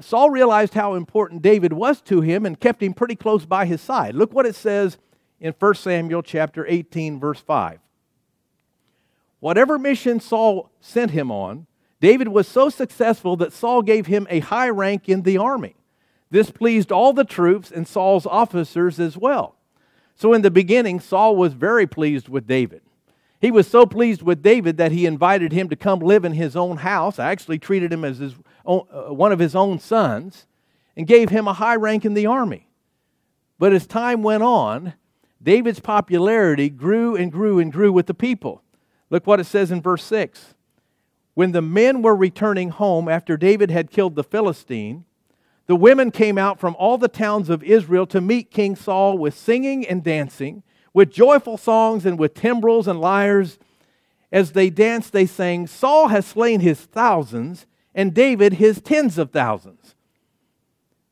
Saul 0.00 0.30
realized 0.30 0.74
how 0.74 0.94
important 0.94 1.42
David 1.42 1.72
was 1.72 2.00
to 2.02 2.20
him 2.20 2.44
and 2.44 2.58
kept 2.58 2.82
him 2.82 2.92
pretty 2.92 3.14
close 3.14 3.44
by 3.44 3.66
his 3.66 3.80
side. 3.80 4.14
Look 4.14 4.32
what 4.32 4.46
it 4.46 4.56
says 4.56 4.98
in 5.40 5.54
1 5.58 5.74
Samuel 5.74 6.22
chapter 6.22 6.66
18 6.66 7.20
verse 7.20 7.40
5. 7.40 7.78
Whatever 9.40 9.78
mission 9.78 10.20
Saul 10.20 10.70
sent 10.80 11.10
him 11.10 11.30
on, 11.30 11.66
David 12.00 12.28
was 12.28 12.48
so 12.48 12.68
successful 12.68 13.36
that 13.36 13.52
Saul 13.52 13.82
gave 13.82 14.06
him 14.06 14.26
a 14.28 14.40
high 14.40 14.68
rank 14.68 15.08
in 15.08 15.22
the 15.22 15.38
army. 15.38 15.76
This 16.30 16.50
pleased 16.50 16.90
all 16.90 17.12
the 17.12 17.24
troops 17.24 17.70
and 17.70 17.86
Saul's 17.86 18.26
officers 18.26 18.98
as 18.98 19.16
well. 19.16 19.56
So 20.16 20.32
in 20.32 20.42
the 20.42 20.50
beginning 20.50 21.00
Saul 21.00 21.36
was 21.36 21.52
very 21.52 21.86
pleased 21.86 22.28
with 22.28 22.46
David. 22.46 22.82
He 23.42 23.50
was 23.50 23.66
so 23.66 23.86
pleased 23.86 24.22
with 24.22 24.40
David 24.40 24.76
that 24.76 24.92
he 24.92 25.04
invited 25.04 25.50
him 25.50 25.68
to 25.68 25.74
come 25.74 25.98
live 25.98 26.24
in 26.24 26.32
his 26.32 26.54
own 26.54 26.76
house. 26.76 27.18
Actually 27.18 27.58
treated 27.58 27.92
him 27.92 28.04
as 28.04 28.18
his 28.18 28.36
own, 28.64 28.86
uh, 28.92 29.12
one 29.12 29.32
of 29.32 29.40
his 29.40 29.56
own 29.56 29.80
sons 29.80 30.46
and 30.96 31.08
gave 31.08 31.28
him 31.28 31.48
a 31.48 31.52
high 31.52 31.74
rank 31.74 32.04
in 32.04 32.14
the 32.14 32.24
army. 32.24 32.68
But 33.58 33.72
as 33.72 33.84
time 33.84 34.22
went 34.22 34.44
on, 34.44 34.94
David's 35.42 35.80
popularity 35.80 36.70
grew 36.70 37.16
and 37.16 37.32
grew 37.32 37.58
and 37.58 37.72
grew 37.72 37.92
with 37.92 38.06
the 38.06 38.14
people. 38.14 38.62
Look 39.10 39.26
what 39.26 39.40
it 39.40 39.46
says 39.46 39.72
in 39.72 39.82
verse 39.82 40.04
6. 40.04 40.54
When 41.34 41.50
the 41.50 41.62
men 41.62 42.00
were 42.00 42.14
returning 42.14 42.70
home 42.70 43.08
after 43.08 43.36
David 43.36 43.72
had 43.72 43.90
killed 43.90 44.14
the 44.14 44.22
Philistine, 44.22 45.04
the 45.66 45.74
women 45.74 46.12
came 46.12 46.38
out 46.38 46.60
from 46.60 46.76
all 46.78 46.96
the 46.96 47.08
towns 47.08 47.50
of 47.50 47.64
Israel 47.64 48.06
to 48.06 48.20
meet 48.20 48.52
King 48.52 48.76
Saul 48.76 49.18
with 49.18 49.36
singing 49.36 49.84
and 49.84 50.04
dancing 50.04 50.62
with 50.94 51.10
joyful 51.10 51.56
songs 51.56 52.04
and 52.06 52.18
with 52.18 52.34
timbrels 52.34 52.86
and 52.86 53.00
lyres. 53.00 53.58
As 54.30 54.52
they 54.52 54.70
danced, 54.70 55.12
they 55.12 55.26
sang, 55.26 55.66
Saul 55.66 56.08
has 56.08 56.26
slain 56.26 56.60
his 56.60 56.80
thousands, 56.80 57.66
and 57.94 58.14
David 58.14 58.54
his 58.54 58.80
tens 58.80 59.18
of 59.18 59.30
thousands. 59.30 59.94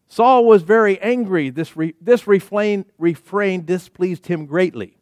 Saul 0.09 0.45
was 0.45 0.63
very 0.63 1.01
angry. 1.01 1.51
This, 1.51 1.77
re- 1.77 1.95
this 2.01 2.27
refrain, 2.27 2.85
refrain 2.99 3.65
displeased 3.65 4.27
him 4.27 4.47
greatly. 4.47 4.97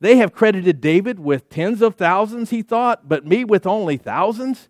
They 0.00 0.16
have 0.16 0.32
credited 0.32 0.80
David 0.80 1.18
with 1.18 1.50
tens 1.50 1.82
of 1.82 1.96
thousands, 1.96 2.50
he 2.50 2.62
thought, 2.62 3.08
but 3.08 3.26
me 3.26 3.44
with 3.44 3.66
only 3.66 3.96
thousands? 3.96 4.68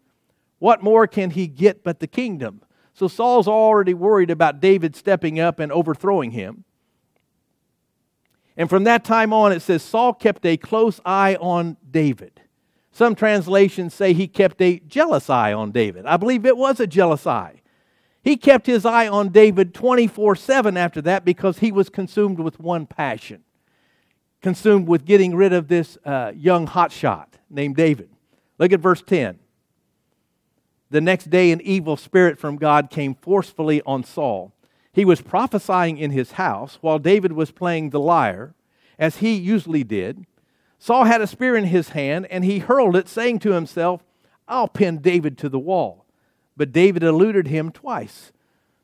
What 0.59 0.83
more 0.83 1.07
can 1.07 1.31
he 1.31 1.47
get 1.47 1.85
but 1.85 2.01
the 2.01 2.07
kingdom? 2.07 2.63
So 2.95 3.09
Saul's 3.09 3.49
already 3.49 3.95
worried 3.95 4.31
about 4.31 4.61
David 4.61 4.95
stepping 4.97 5.41
up 5.41 5.59
and 5.59 5.71
overthrowing 5.73 6.31
him. 6.31 6.65
And 8.57 8.71
from 8.71 8.85
that 8.85 9.05
time 9.05 9.33
on, 9.33 9.53
it 9.53 9.61
says 9.61 9.83
Saul 9.83 10.15
kept 10.15 10.47
a 10.47 10.57
close 10.57 11.01
eye 11.05 11.37
on 11.41 11.77
David. 11.91 12.41
Some 12.93 13.15
translations 13.15 13.93
say 13.93 14.13
he 14.13 14.29
kept 14.29 14.63
a 14.63 14.79
jealous 14.81 15.29
eye 15.29 15.53
on 15.53 15.73
David. 15.73 16.07
I 16.07 16.17
believe 16.17 16.47
it 16.47 16.57
was 16.57 16.79
a 16.79 16.87
jealous 16.87 17.27
eye. 17.27 17.63
He 18.23 18.37
kept 18.37 18.67
his 18.67 18.87
eye 18.87 19.09
on 19.09 19.31
David 19.31 19.75
24 19.75 20.37
7 20.37 20.77
after 20.77 21.03
that 21.03 21.25
because 21.25 21.59
he 21.59 21.73
was 21.73 21.89
consumed 21.89 22.39
with 22.39 22.61
one 22.61 22.87
passion 22.87 23.45
consumed 24.45 24.87
with 24.87 25.07
getting 25.07 25.35
rid 25.35 25.55
of 25.55 25.69
this 25.69 25.97
uh, 26.05 26.31
young 26.37 26.67
hotshot 26.67 27.29
named 27.49 27.75
David. 27.75 28.11
Look 28.59 28.75
at 28.75 28.81
verse 28.81 29.01
10. 29.01 29.39
The 30.91 31.01
next 31.01 31.31
day, 31.31 31.51
an 31.51 31.63
evil 31.63 31.97
spirit 31.97 32.39
from 32.39 32.57
God 32.57 32.91
came 32.91 33.15
forcefully 33.15 33.81
on 33.87 34.05
Saul 34.05 34.53
he 34.95 35.05
was 35.05 35.21
prophesying 35.21 35.99
in 35.99 36.13
his 36.13 36.33
house 36.33 36.79
while 36.81 37.01
David 37.01 37.33
was 37.33 37.51
playing 37.51 37.91
the 37.91 37.99
lyre, 37.99 38.55
as 38.97 39.17
he 39.17 39.35
usually 39.35 39.83
did. 39.83 40.25
Saul 40.79 41.05
had 41.05 41.21
a 41.21 41.27
spear 41.27 41.57
in 41.57 41.65
his 41.65 41.91
hand, 41.91 42.29
and 42.31 42.45
he 42.45 42.61
hurled 42.61 42.95
it, 42.95 43.09
saying 43.09 43.41
to 43.41 43.53
himself, 43.53 44.05
I'll 44.47 44.69
pin 44.69 44.99
David 44.99 45.37
to 45.39 45.49
the 45.49 45.59
wall. 45.59 46.07
But 46.57 46.71
David 46.71 47.03
eluded 47.03 47.49
him 47.49 47.73
twice. 47.73 48.31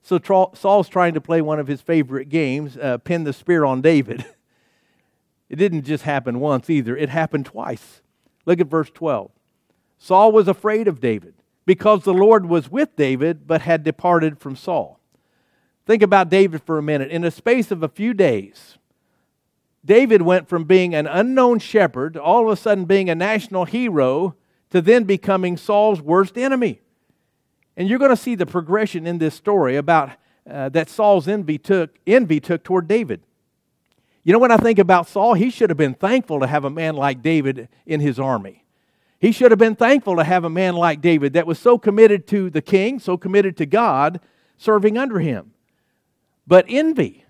So 0.02 0.18
Saul's 0.54 0.88
trying 0.88 1.14
to 1.14 1.20
play 1.20 1.40
one 1.40 1.60
of 1.60 1.68
his 1.68 1.80
favorite 1.80 2.28
games, 2.28 2.76
uh, 2.76 2.98
pin 2.98 3.22
the 3.22 3.32
spear 3.32 3.64
on 3.64 3.80
David. 3.80 4.24
it 5.48 5.56
didn't 5.56 5.84
just 5.84 6.02
happen 6.02 6.40
once 6.40 6.68
either, 6.68 6.96
it 6.96 7.10
happened 7.10 7.46
twice. 7.46 8.02
Look 8.46 8.60
at 8.60 8.66
verse 8.66 8.90
12. 8.90 9.30
Saul 9.96 10.32
was 10.32 10.48
afraid 10.48 10.88
of 10.88 11.00
David 11.00 11.34
because 11.66 12.02
the 12.02 12.14
Lord 12.14 12.46
was 12.46 12.70
with 12.70 12.96
David 12.96 13.46
but 13.46 13.62
had 13.62 13.84
departed 13.84 14.40
from 14.40 14.56
Saul. 14.56 14.99
Think 15.90 16.04
about 16.04 16.28
David 16.28 16.62
for 16.62 16.78
a 16.78 16.82
minute. 16.84 17.10
In 17.10 17.22
the 17.22 17.32
space 17.32 17.72
of 17.72 17.82
a 17.82 17.88
few 17.88 18.14
days, 18.14 18.78
David 19.84 20.22
went 20.22 20.48
from 20.48 20.62
being 20.62 20.94
an 20.94 21.08
unknown 21.08 21.58
shepherd 21.58 22.14
to 22.14 22.22
all 22.22 22.46
of 22.46 22.52
a 22.52 22.54
sudden 22.54 22.84
being 22.84 23.10
a 23.10 23.14
national 23.16 23.64
hero 23.64 24.36
to 24.70 24.80
then 24.80 25.02
becoming 25.02 25.56
Saul's 25.56 26.00
worst 26.00 26.38
enemy. 26.38 26.80
And 27.76 27.88
you're 27.88 27.98
going 27.98 28.12
to 28.12 28.16
see 28.16 28.36
the 28.36 28.46
progression 28.46 29.04
in 29.04 29.18
this 29.18 29.34
story 29.34 29.74
about 29.74 30.12
uh, 30.48 30.68
that 30.68 30.88
Saul's 30.88 31.26
envy 31.26 31.58
took, 31.58 31.98
envy 32.06 32.38
took 32.38 32.62
toward 32.62 32.86
David. 32.86 33.24
You 34.22 34.32
know, 34.32 34.38
when 34.38 34.52
I 34.52 34.58
think 34.58 34.78
about 34.78 35.08
Saul, 35.08 35.34
he 35.34 35.50
should 35.50 35.70
have 35.70 35.76
been 35.76 35.94
thankful 35.94 36.38
to 36.38 36.46
have 36.46 36.64
a 36.64 36.70
man 36.70 36.94
like 36.94 37.20
David 37.20 37.68
in 37.84 37.98
his 37.98 38.20
army. 38.20 38.64
He 39.18 39.32
should 39.32 39.50
have 39.50 39.58
been 39.58 39.74
thankful 39.74 40.14
to 40.14 40.22
have 40.22 40.44
a 40.44 40.50
man 40.50 40.76
like 40.76 41.00
David 41.00 41.32
that 41.32 41.48
was 41.48 41.58
so 41.58 41.78
committed 41.78 42.28
to 42.28 42.48
the 42.48 42.62
king, 42.62 43.00
so 43.00 43.16
committed 43.16 43.56
to 43.56 43.66
God, 43.66 44.20
serving 44.56 44.96
under 44.96 45.18
him. 45.18 45.52
But 46.50 46.64
envy 46.68 47.24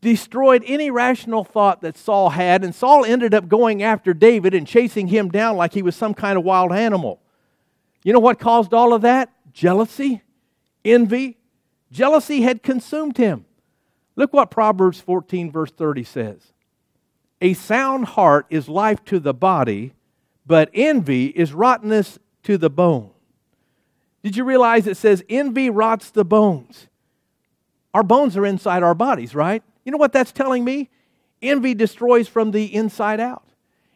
destroyed 0.00 0.64
any 0.66 0.90
rational 0.90 1.44
thought 1.44 1.82
that 1.82 1.96
Saul 1.96 2.30
had, 2.30 2.64
and 2.64 2.74
Saul 2.74 3.04
ended 3.04 3.32
up 3.32 3.46
going 3.46 3.80
after 3.80 4.12
David 4.12 4.54
and 4.54 4.66
chasing 4.66 5.06
him 5.06 5.28
down 5.28 5.56
like 5.56 5.72
he 5.72 5.82
was 5.82 5.94
some 5.94 6.14
kind 6.14 6.36
of 6.36 6.42
wild 6.42 6.72
animal. 6.72 7.20
You 8.02 8.12
know 8.12 8.18
what 8.18 8.40
caused 8.40 8.74
all 8.74 8.92
of 8.92 9.02
that? 9.02 9.32
Jealousy, 9.52 10.22
envy. 10.84 11.38
Jealousy 11.92 12.42
had 12.42 12.64
consumed 12.64 13.18
him. 13.18 13.44
Look 14.16 14.32
what 14.32 14.50
Proverbs 14.50 15.00
14, 15.00 15.52
verse 15.52 15.70
30 15.70 16.02
says 16.02 16.52
A 17.40 17.54
sound 17.54 18.06
heart 18.06 18.46
is 18.50 18.68
life 18.68 19.04
to 19.04 19.20
the 19.20 19.32
body, 19.32 19.92
but 20.44 20.70
envy 20.74 21.26
is 21.26 21.52
rottenness 21.52 22.18
to 22.42 22.58
the 22.58 22.70
bone. 22.70 23.10
Did 24.24 24.36
you 24.36 24.42
realize 24.42 24.88
it 24.88 24.96
says 24.96 25.22
envy 25.28 25.70
rots 25.70 26.10
the 26.10 26.24
bones? 26.24 26.88
Our 27.92 28.02
bones 28.02 28.36
are 28.36 28.46
inside 28.46 28.82
our 28.82 28.94
bodies, 28.94 29.34
right? 29.34 29.62
You 29.84 29.92
know 29.92 29.98
what 29.98 30.12
that's 30.12 30.32
telling 30.32 30.64
me? 30.64 30.90
Envy 31.42 31.74
destroys 31.74 32.28
from 32.28 32.50
the 32.50 32.74
inside 32.74 33.20
out. 33.20 33.44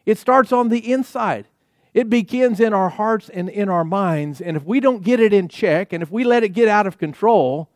It 0.06 0.18
starts 0.18 0.52
on 0.52 0.68
the 0.68 0.92
inside. 0.92 1.46
It 1.92 2.10
begins 2.10 2.58
in 2.58 2.72
our 2.72 2.88
hearts 2.88 3.28
and 3.28 3.48
in 3.48 3.68
our 3.68 3.84
minds. 3.84 4.40
And 4.40 4.56
if 4.56 4.64
we 4.64 4.80
don't 4.80 5.02
get 5.02 5.20
it 5.20 5.32
in 5.32 5.48
check 5.48 5.92
and 5.92 6.02
if 6.02 6.10
we 6.10 6.24
let 6.24 6.42
it 6.42 6.48
get 6.48 6.68
out 6.68 6.86
of 6.86 6.98
control, 6.98 7.68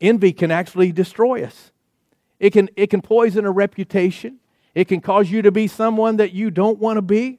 envy 0.00 0.32
can 0.32 0.50
actually 0.50 0.90
destroy 0.90 1.44
us. 1.44 1.70
It 2.40 2.52
can, 2.52 2.68
it 2.76 2.88
can 2.88 3.00
poison 3.00 3.44
a 3.44 3.50
reputation. 3.50 4.38
It 4.74 4.88
can 4.88 5.00
cause 5.00 5.30
you 5.30 5.42
to 5.42 5.52
be 5.52 5.68
someone 5.68 6.16
that 6.16 6.32
you 6.32 6.50
don't 6.50 6.78
want 6.78 6.96
to 6.96 7.02
be. 7.02 7.38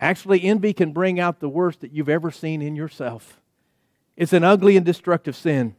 Actually, 0.00 0.42
envy 0.44 0.74
can 0.74 0.92
bring 0.92 1.18
out 1.18 1.40
the 1.40 1.48
worst 1.48 1.80
that 1.80 1.92
you've 1.92 2.08
ever 2.08 2.30
seen 2.30 2.60
in 2.60 2.76
yourself. 2.76 3.40
It's 4.16 4.34
an 4.34 4.44
ugly 4.44 4.76
and 4.76 4.84
destructive 4.84 5.34
sin. 5.34 5.74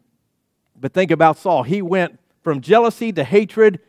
But 0.79 0.93
think 0.93 1.11
about 1.11 1.37
Saul. 1.37 1.63
He 1.63 1.81
went 1.81 2.19
from 2.43 2.61
jealousy 2.61 3.11
to 3.13 3.23
hatred, 3.23 3.79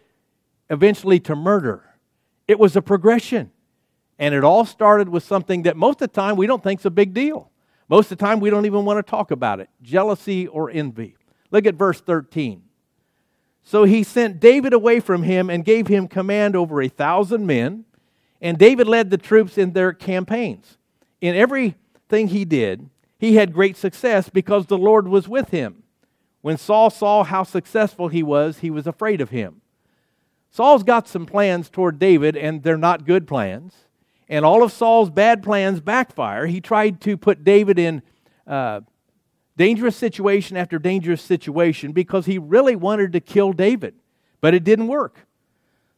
eventually 0.70 1.20
to 1.20 1.37
murder. 1.37 1.85
It 2.46 2.59
was 2.59 2.77
a 2.77 2.83
progression. 2.83 3.53
And 4.18 4.35
it 4.35 4.42
all 4.42 4.64
started 4.64 5.09
with 5.09 5.22
something 5.22 5.62
that 5.62 5.77
most 5.77 6.03
of 6.03 6.11
the 6.11 6.20
time 6.20 6.37
we 6.37 6.46
don't 6.46 6.62
think 6.62 6.81
is 6.81 6.87
a 6.87 6.90
big 6.90 7.14
deal. 7.14 7.51
Most 7.88 8.11
of 8.11 8.18
the 8.18 8.24
time 8.24 8.40
we 8.40 8.51
don't 8.51 8.66
even 8.66 8.85
want 8.85 9.05
to 9.05 9.09
talk 9.09 9.31
about 9.31 9.61
it 9.61 9.70
jealousy 9.81 10.46
or 10.46 10.70
envy. 10.70 11.16
Look 11.51 11.66
at 11.66 11.74
verse 11.74 12.01
13. 12.01 12.62
So 13.62 13.85
he 13.85 14.03
sent 14.03 14.40
David 14.40 14.72
away 14.72 14.98
from 15.01 15.22
him 15.22 15.51
and 15.51 15.64
gave 15.64 15.88
him 15.88 16.09
command 16.09 16.57
over 16.57 16.81
a 16.81 16.88
thousand 16.88 17.46
men. 17.46 17.85
And 18.40 18.59
David 18.59 18.87
led 18.87 19.11
the 19.11 19.18
troops 19.18 19.59
in 19.59 19.72
their 19.72 19.92
campaigns. 19.92 20.79
In 21.20 21.35
everything 21.35 22.29
he 22.29 22.44
did, 22.44 22.88
he 23.18 23.37
had 23.37 23.53
great 23.53 23.77
success 23.77 24.29
because 24.29 24.66
the 24.66 24.79
Lord 24.79 25.09
was 25.09 25.29
with 25.29 25.51
him. 25.51 25.83
When 26.40 26.57
Saul 26.57 26.90
saw 26.90 27.24
how 27.24 27.42
successful 27.42 28.09
he 28.09 28.22
was, 28.22 28.59
he 28.59 28.70
was 28.70 28.87
afraid 28.87 29.20
of 29.20 29.31
him. 29.31 29.61
Saul's 30.51 30.83
got 30.83 31.09
some 31.09 31.27
plans 31.27 31.68
toward 31.68 31.98
David, 31.98 32.37
and 32.37 32.62
they're 32.62 32.77
not 32.79 33.05
good 33.05 33.27
plans. 33.27 33.74
And 34.29 34.44
all 34.44 34.62
of 34.62 34.72
Saul's 34.72 35.11
bad 35.11 35.42
plans 35.42 35.81
backfire. 35.81 36.46
He 36.46 36.61
tried 36.61 37.01
to 37.03 37.16
put 37.16 37.44
David 37.44 37.79
in 37.79 38.03
uh, 38.46 38.81
dangerous 39.57 39.96
situation 39.96 40.57
after 40.57 40.79
dangerous 40.79 41.22
situation 41.22 41.92
because 41.92 42.27
he 42.27 42.38
really 42.38 42.77
wanted 42.77 43.12
to 43.12 43.20
kill 43.20 43.53
David, 43.53 43.94
but 44.40 44.55
it 44.55 44.64
didn't 44.64 44.87
work. 44.87 45.27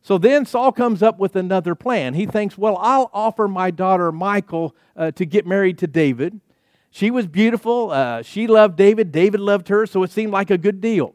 So 0.03 0.16
then 0.16 0.46
Saul 0.46 0.72
comes 0.72 1.03
up 1.03 1.18
with 1.18 1.37
another 1.37 1.74
plan. 1.74 2.14
He 2.14 2.24
thinks, 2.24 2.57
well, 2.57 2.79
I'll 2.81 3.11
offer 3.12 3.46
my 3.46 3.70
daughter 3.70 4.11
Michal 4.11 4.74
uh, 4.96 5.11
to 5.12 5.26
get 5.26 5.46
married 5.46 5.76
to 5.79 5.87
David. 5.87 6.40
She 6.90 7.11
was 7.11 7.26
beautiful. 7.26 7.90
Uh, 7.90 8.22
she 8.22 8.46
loved 8.46 8.76
David. 8.76 9.12
David 9.12 9.40
loved 9.40 9.68
her, 9.68 9.87
so 9.87 10.03
it 10.03 10.11
seemed 10.11 10.33
like 10.33 10.50
a 10.50 10.59
good 10.59 10.81
deal. 10.81 11.14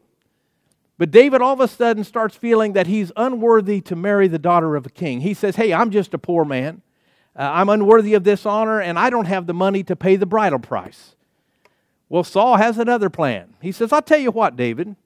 But 0.98 1.10
David 1.10 1.42
all 1.42 1.52
of 1.52 1.60
a 1.60 1.68
sudden 1.68 2.04
starts 2.04 2.36
feeling 2.36 2.72
that 2.72 2.86
he's 2.86 3.12
unworthy 3.16 3.82
to 3.82 3.94
marry 3.94 4.28
the 4.28 4.38
daughter 4.38 4.76
of 4.76 4.86
a 4.86 4.90
king. 4.90 5.20
He 5.20 5.34
says, 5.34 5.56
Hey, 5.56 5.74
I'm 5.74 5.90
just 5.90 6.14
a 6.14 6.18
poor 6.18 6.44
man. 6.44 6.80
Uh, 7.38 7.50
I'm 7.52 7.68
unworthy 7.68 8.14
of 8.14 8.24
this 8.24 8.46
honor, 8.46 8.80
and 8.80 8.98
I 8.98 9.10
don't 9.10 9.26
have 9.26 9.46
the 9.46 9.52
money 9.52 9.82
to 9.84 9.94
pay 9.94 10.16
the 10.16 10.24
bridal 10.24 10.58
price. 10.58 11.14
Well, 12.08 12.24
Saul 12.24 12.56
has 12.56 12.78
another 12.78 13.10
plan. 13.10 13.54
He 13.60 13.72
says, 13.72 13.92
I'll 13.92 14.00
tell 14.00 14.18
you 14.18 14.30
what, 14.30 14.56
David, 14.56 14.96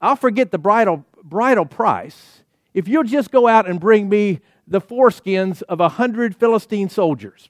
I'll 0.00 0.16
forget 0.16 0.52
the 0.52 0.58
bridal, 0.58 1.04
bridal 1.24 1.66
price 1.66 2.42
if 2.72 2.86
you'll 2.86 3.04
just 3.04 3.32
go 3.32 3.48
out 3.48 3.68
and 3.68 3.80
bring 3.80 4.08
me 4.08 4.40
the 4.66 4.80
foreskins 4.80 5.62
of 5.62 5.80
a 5.80 5.88
hundred 5.88 6.36
Philistine 6.36 6.88
soldiers. 6.88 7.48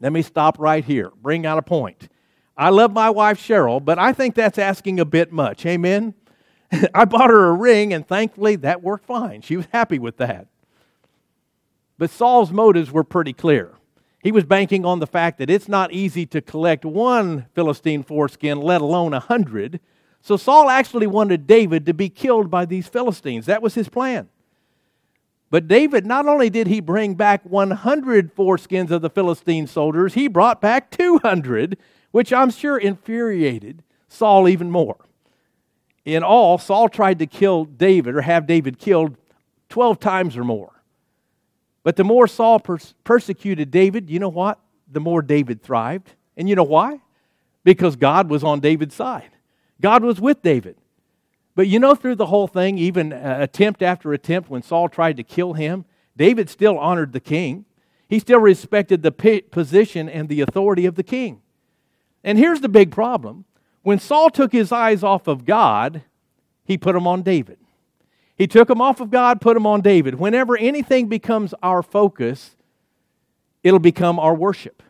Let 0.00 0.12
me 0.12 0.22
stop 0.22 0.58
right 0.58 0.84
here, 0.84 1.12
bring 1.20 1.44
out 1.44 1.58
a 1.58 1.62
point. 1.62 2.08
I 2.56 2.70
love 2.70 2.92
my 2.92 3.10
wife 3.10 3.38
Cheryl, 3.38 3.84
but 3.84 3.98
I 3.98 4.12
think 4.12 4.34
that's 4.34 4.58
asking 4.58 5.00
a 5.00 5.04
bit 5.04 5.32
much. 5.32 5.64
Amen? 5.66 6.14
I 6.94 7.04
bought 7.04 7.30
her 7.30 7.48
a 7.48 7.52
ring, 7.52 7.92
and 7.92 8.06
thankfully 8.06 8.56
that 8.56 8.82
worked 8.82 9.06
fine. 9.06 9.42
She 9.42 9.56
was 9.56 9.66
happy 9.72 9.98
with 9.98 10.16
that. 10.18 10.46
But 11.98 12.10
Saul's 12.10 12.50
motives 12.50 12.90
were 12.90 13.04
pretty 13.04 13.32
clear. 13.32 13.74
He 14.22 14.32
was 14.32 14.44
banking 14.44 14.84
on 14.84 15.00
the 15.00 15.06
fact 15.06 15.38
that 15.38 15.50
it's 15.50 15.68
not 15.68 15.92
easy 15.92 16.26
to 16.26 16.40
collect 16.40 16.84
one 16.84 17.46
Philistine 17.54 18.02
foreskin, 18.02 18.60
let 18.60 18.80
alone 18.82 19.14
a 19.14 19.20
hundred. 19.20 19.80
So 20.20 20.36
Saul 20.36 20.68
actually 20.68 21.06
wanted 21.06 21.46
David 21.46 21.86
to 21.86 21.94
be 21.94 22.10
killed 22.10 22.50
by 22.50 22.66
these 22.66 22.86
Philistines. 22.86 23.46
That 23.46 23.62
was 23.62 23.74
his 23.74 23.88
plan. 23.88 24.28
But 25.50 25.66
David, 25.66 26.06
not 26.06 26.26
only 26.26 26.48
did 26.48 26.68
he 26.68 26.80
bring 26.80 27.14
back 27.14 27.42
100 27.44 28.34
foreskins 28.34 28.90
of 28.90 29.02
the 29.02 29.10
Philistine 29.10 29.66
soldiers, 29.66 30.14
he 30.14 30.28
brought 30.28 30.60
back 30.60 30.90
200, 30.90 31.76
which 32.12 32.32
I'm 32.32 32.50
sure 32.50 32.78
infuriated 32.78 33.82
Saul 34.08 34.48
even 34.48 34.70
more. 34.70 34.96
In 36.04 36.22
all, 36.22 36.56
Saul 36.56 36.88
tried 36.88 37.18
to 37.18 37.26
kill 37.26 37.64
David 37.64 38.14
or 38.14 38.22
have 38.22 38.46
David 38.46 38.78
killed 38.78 39.16
12 39.68 39.98
times 39.98 40.36
or 40.36 40.44
more. 40.44 40.82
But 41.82 41.96
the 41.96 42.04
more 42.04 42.26
Saul 42.26 42.60
pers- 42.60 42.94
persecuted 43.04 43.70
David, 43.70 44.08
you 44.08 44.18
know 44.18 44.28
what? 44.28 44.58
The 44.90 45.00
more 45.00 45.22
David 45.22 45.62
thrived. 45.62 46.14
And 46.36 46.48
you 46.48 46.54
know 46.54 46.62
why? 46.62 47.00
Because 47.64 47.96
God 47.96 48.30
was 48.30 48.44
on 48.44 48.60
David's 48.60 48.94
side. 48.94 49.30
God 49.80 50.02
was 50.04 50.20
with 50.20 50.42
David. 50.42 50.76
But 51.60 51.68
you 51.68 51.78
know, 51.78 51.94
through 51.94 52.14
the 52.14 52.24
whole 52.24 52.46
thing, 52.46 52.78
even 52.78 53.12
uh, 53.12 53.36
attempt 53.38 53.82
after 53.82 54.14
attempt, 54.14 54.48
when 54.48 54.62
Saul 54.62 54.88
tried 54.88 55.18
to 55.18 55.22
kill 55.22 55.52
him, 55.52 55.84
David 56.16 56.48
still 56.48 56.78
honored 56.78 57.12
the 57.12 57.20
king. 57.20 57.66
He 58.08 58.18
still 58.18 58.40
respected 58.40 59.02
the 59.02 59.12
position 59.12 60.08
and 60.08 60.30
the 60.30 60.40
authority 60.40 60.86
of 60.86 60.94
the 60.94 61.02
king. 61.02 61.42
And 62.24 62.38
here's 62.38 62.62
the 62.62 62.70
big 62.70 62.90
problem 62.90 63.44
when 63.82 63.98
Saul 63.98 64.30
took 64.30 64.52
his 64.52 64.72
eyes 64.72 65.04
off 65.04 65.26
of 65.26 65.44
God, 65.44 66.02
he 66.64 66.78
put 66.78 66.94
them 66.94 67.06
on 67.06 67.20
David. 67.20 67.58
He 68.34 68.46
took 68.46 68.68
them 68.68 68.80
off 68.80 68.98
of 68.98 69.10
God, 69.10 69.42
put 69.42 69.52
them 69.52 69.66
on 69.66 69.82
David. 69.82 70.14
Whenever 70.14 70.56
anything 70.56 71.08
becomes 71.08 71.52
our 71.62 71.82
focus, 71.82 72.56
it'll 73.62 73.78
become 73.78 74.18
our 74.18 74.34
worship. 74.34 74.82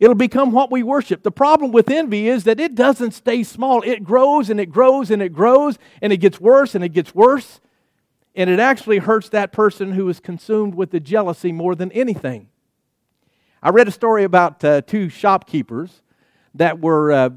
It'll 0.00 0.14
become 0.14 0.50
what 0.50 0.70
we 0.72 0.82
worship. 0.82 1.22
The 1.22 1.30
problem 1.30 1.70
with 1.72 1.88
envy 1.88 2.28
is 2.28 2.44
that 2.44 2.58
it 2.58 2.74
doesn't 2.74 3.12
stay 3.12 3.42
small. 3.42 3.82
It 3.82 4.02
grows 4.02 4.50
and 4.50 4.58
it 4.58 4.66
grows 4.66 5.10
and 5.10 5.22
it 5.22 5.32
grows 5.32 5.78
and 6.02 6.12
it 6.12 6.16
gets 6.18 6.40
worse 6.40 6.74
and 6.74 6.84
it 6.84 6.90
gets 6.90 7.14
worse. 7.14 7.60
And 8.34 8.50
it 8.50 8.58
actually 8.58 8.98
hurts 8.98 9.28
that 9.28 9.52
person 9.52 9.92
who 9.92 10.08
is 10.08 10.18
consumed 10.18 10.74
with 10.74 10.90
the 10.90 10.98
jealousy 10.98 11.52
more 11.52 11.76
than 11.76 11.92
anything. 11.92 12.48
I 13.62 13.70
read 13.70 13.86
a 13.86 13.92
story 13.92 14.24
about 14.24 14.62
uh, 14.64 14.82
two 14.82 15.08
shopkeepers 15.08 16.02
that 16.54 16.80
were 16.80 17.12
uh, 17.12 17.30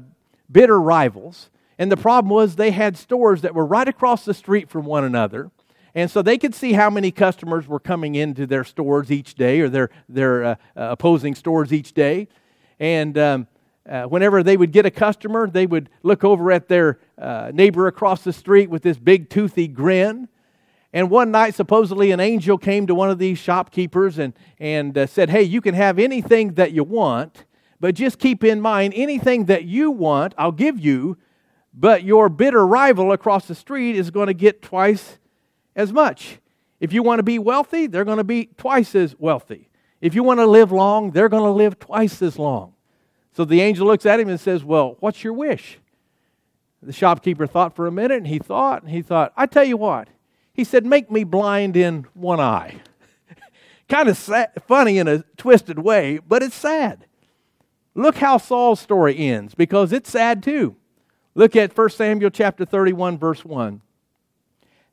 bitter 0.50 0.80
rivals. 0.80 1.50
And 1.78 1.92
the 1.92 1.96
problem 1.96 2.30
was 2.30 2.56
they 2.56 2.72
had 2.72 2.96
stores 2.96 3.42
that 3.42 3.54
were 3.54 3.64
right 3.64 3.86
across 3.86 4.24
the 4.24 4.34
street 4.34 4.68
from 4.68 4.84
one 4.84 5.04
another. 5.04 5.50
And 5.94 6.10
so 6.10 6.22
they 6.22 6.36
could 6.36 6.54
see 6.54 6.74
how 6.74 6.90
many 6.90 7.10
customers 7.10 7.66
were 7.66 7.80
coming 7.80 8.14
into 8.14 8.46
their 8.46 8.64
stores 8.64 9.10
each 9.10 9.34
day 9.34 9.60
or 9.60 9.68
their, 9.68 9.90
their 10.08 10.44
uh, 10.44 10.50
uh, 10.50 10.54
opposing 10.90 11.34
stores 11.34 11.72
each 11.72 11.92
day. 11.94 12.28
And 12.80 13.16
um, 13.18 13.46
uh, 13.88 14.04
whenever 14.04 14.42
they 14.42 14.56
would 14.56 14.72
get 14.72 14.86
a 14.86 14.90
customer, 14.90 15.48
they 15.48 15.66
would 15.66 15.90
look 16.02 16.24
over 16.24 16.52
at 16.52 16.68
their 16.68 17.00
uh, 17.16 17.50
neighbor 17.54 17.86
across 17.86 18.22
the 18.22 18.32
street 18.32 18.70
with 18.70 18.82
this 18.82 18.98
big 18.98 19.30
toothy 19.30 19.68
grin. 19.68 20.28
And 20.92 21.10
one 21.10 21.30
night, 21.30 21.54
supposedly, 21.54 22.10
an 22.10 22.20
angel 22.20 22.58
came 22.58 22.86
to 22.86 22.94
one 22.94 23.10
of 23.10 23.18
these 23.18 23.38
shopkeepers 23.38 24.18
and, 24.18 24.32
and 24.58 24.96
uh, 24.96 25.06
said, 25.06 25.30
Hey, 25.30 25.42
you 25.42 25.60
can 25.60 25.74
have 25.74 25.98
anything 25.98 26.54
that 26.54 26.72
you 26.72 26.84
want, 26.84 27.44
but 27.80 27.94
just 27.94 28.18
keep 28.18 28.42
in 28.42 28.60
mind 28.60 28.94
anything 28.96 29.46
that 29.46 29.64
you 29.64 29.90
want, 29.90 30.34
I'll 30.38 30.52
give 30.52 30.78
you, 30.78 31.18
but 31.74 32.02
your 32.04 32.28
bitter 32.28 32.66
rival 32.66 33.12
across 33.12 33.46
the 33.46 33.54
street 33.54 33.96
is 33.96 34.10
going 34.10 34.26
to 34.26 34.34
get 34.34 34.62
twice 34.62 35.18
as 35.76 35.92
much. 35.92 36.38
If 36.80 36.92
you 36.92 37.02
want 37.02 37.18
to 37.18 37.22
be 37.22 37.38
wealthy, 37.38 37.86
they're 37.86 38.04
going 38.04 38.18
to 38.18 38.24
be 38.24 38.46
twice 38.56 38.94
as 38.94 39.14
wealthy. 39.18 39.67
If 40.00 40.14
you 40.14 40.22
want 40.22 40.40
to 40.40 40.46
live 40.46 40.70
long, 40.70 41.10
they're 41.10 41.28
going 41.28 41.42
to 41.42 41.50
live 41.50 41.78
twice 41.78 42.22
as 42.22 42.38
long. 42.38 42.74
So 43.32 43.44
the 43.44 43.60
angel 43.60 43.86
looks 43.86 44.06
at 44.06 44.20
him 44.20 44.28
and 44.28 44.40
says, 44.40 44.64
Well, 44.64 44.96
what's 45.00 45.24
your 45.24 45.32
wish? 45.32 45.78
The 46.82 46.92
shopkeeper 46.92 47.46
thought 47.46 47.74
for 47.74 47.86
a 47.86 47.92
minute 47.92 48.18
and 48.18 48.26
he 48.26 48.38
thought, 48.38 48.82
and 48.82 48.90
he 48.90 49.02
thought, 49.02 49.32
I 49.36 49.46
tell 49.46 49.64
you 49.64 49.76
what. 49.76 50.08
He 50.52 50.64
said, 50.64 50.86
Make 50.86 51.10
me 51.10 51.24
blind 51.24 51.76
in 51.76 52.06
one 52.14 52.40
eye. 52.40 52.80
kind 53.88 54.08
of 54.08 54.18
funny 54.66 54.98
in 54.98 55.08
a 55.08 55.24
twisted 55.36 55.78
way, 55.78 56.18
but 56.26 56.42
it's 56.42 56.54
sad. 56.54 57.06
Look 57.94 58.16
how 58.16 58.38
Saul's 58.38 58.80
story 58.80 59.18
ends 59.18 59.54
because 59.54 59.92
it's 59.92 60.10
sad 60.10 60.42
too. 60.42 60.76
Look 61.34 61.56
at 61.56 61.76
1 61.76 61.90
Samuel 61.90 62.30
chapter 62.30 62.64
31 62.64 63.18
verse 63.18 63.44
1. 63.44 63.80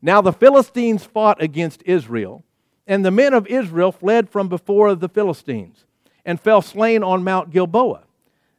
Now 0.02 0.22
the 0.22 0.34
Philistines 0.34 1.04
fought 1.04 1.42
against 1.42 1.82
Israel, 1.86 2.44
and 2.88 3.04
the 3.04 3.12
men 3.12 3.34
of 3.34 3.48
Israel 3.48 3.92
fled 3.92 4.30
from 4.30 4.48
before 4.48 4.94
the 4.96 5.10
Philistines 5.10 5.86
and 6.26 6.40
fell 6.40 6.62
slain 6.62 7.04
on 7.04 7.24
Mount 7.24 7.52
Gilboa. 7.52 8.04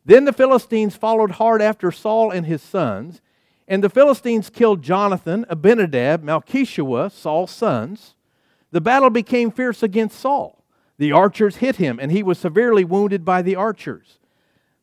Then 0.05 0.25
the 0.25 0.33
Philistines 0.33 0.97
followed 0.97 1.33
hard 1.33 1.61
after 1.61 1.91
Saul 1.91 2.31
and 2.31 2.47
his 2.47 2.63
sons, 2.63 3.21
and 3.67 3.83
the 3.83 3.91
Philistines 3.91 4.51
killed 4.51 4.83
Jonathan, 4.83 5.45
Abinadab, 5.49 6.23
Malchishua, 6.23 7.11
Saul's 7.11 7.51
sons. 7.51 8.15
The 8.71 8.81
battle 8.81 9.11
became 9.11 9.51
fierce 9.51 9.83
against 9.83 10.19
Saul. 10.19 10.65
The 10.99 11.13
archers 11.13 11.57
hit 11.57 11.77
him, 11.77 11.99
and 12.01 12.13
he 12.13 12.23
was 12.23 12.39
severely 12.39 12.85
wounded 12.85 13.25
by 13.25 13.43
the 13.43 13.57
archers. 13.57 14.19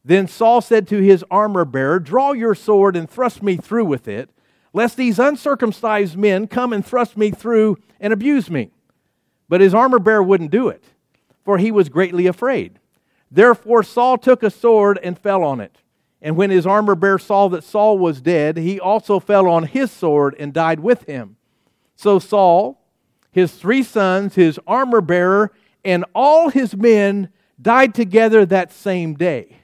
Then 0.04 0.28
Saul 0.28 0.60
said 0.60 0.88
to 0.90 1.00
his 1.00 1.24
armor 1.32 1.64
bearer, 1.64 2.00
Draw 2.00 2.34
your 2.34 2.56
sword 2.56 2.98
and 2.98 3.10
thrust 3.10 3.42
me 3.42 3.56
through 3.56 3.86
with 3.86 4.08
it 4.08 4.30
lest 4.74 4.98
these 4.98 5.20
uncircumcised 5.20 6.18
men 6.18 6.48
come 6.48 6.74
and 6.74 6.86
thrust 6.86 7.16
me 7.16 7.32
through 7.32 7.78
and 8.00 8.12
abuse 8.12 8.50
me. 8.50 8.72
But 9.50 9.62
his 9.62 9.74
armor 9.74 10.00
bearer 10.00 10.24
wouldn't 10.24 10.52
do 10.52 10.70
it, 10.70 10.84
for 11.44 11.58
he 11.58 11.72
was 11.72 11.90
greatly 11.90 12.28
afraid. 12.28 12.80
Therefore 13.30 13.84
Saul 13.84 14.18
took 14.18 14.44
a 14.44 14.50
sword 14.50 15.00
and 15.04 15.18
fell 15.18 15.44
on 15.44 15.60
it. 15.60 15.78
And 16.22 16.38
when 16.38 16.52
his 16.52 16.66
armor 16.66 16.96
bearer 16.96 17.20
saw 17.20 17.50
that 17.50 17.64
Saul 17.64 17.98
was 17.98 18.22
dead, 18.22 18.58
he 18.58 18.80
also 18.80 19.20
fell 19.20 19.48
on 19.48 19.64
his 19.64 19.92
sword 19.92 20.36
and 20.40 20.54
died 20.54 20.80
with 20.80 21.04
him. 21.04 21.36
So 21.96 22.18
Saul, 22.18 22.82
his 23.32 23.54
three 23.54 23.84
sons, 23.84 24.36
his 24.36 24.60
armor 24.66 25.02
bearer, 25.02 25.52
and 25.84 26.06
all 26.16 26.50
his 26.50 26.76
men 26.76 27.30
died 27.62 27.94
together 27.94 28.46
that 28.46 28.72
same 28.72 29.16
day. 29.16 29.58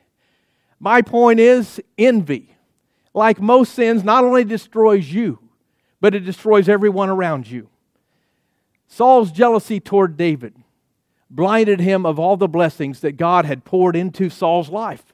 My 0.80 1.02
point 1.02 1.40
is 1.40 1.82
envy, 1.98 2.56
like 3.14 3.40
most 3.40 3.74
sins, 3.74 4.04
not 4.04 4.24
only 4.24 4.44
destroys 4.44 5.12
you, 5.12 5.40
but 6.02 6.16
it 6.16 6.22
destroys 6.22 6.68
everyone 6.68 7.10
around 7.10 7.50
you. 7.50 7.70
Saul's 8.90 9.32
jealousy 9.32 9.80
toward 9.80 10.18
David 10.18 10.56
blinded 11.30 11.80
him 11.80 12.06
of 12.06 12.20
all 12.20 12.36
the 12.36 12.48
blessings 12.48 13.02
that 13.02 13.14
God 13.14 13.46
had 13.46 13.64
poured 13.64 13.96
into 13.96 14.30
Saul's 14.30 14.70
life. 14.70 15.14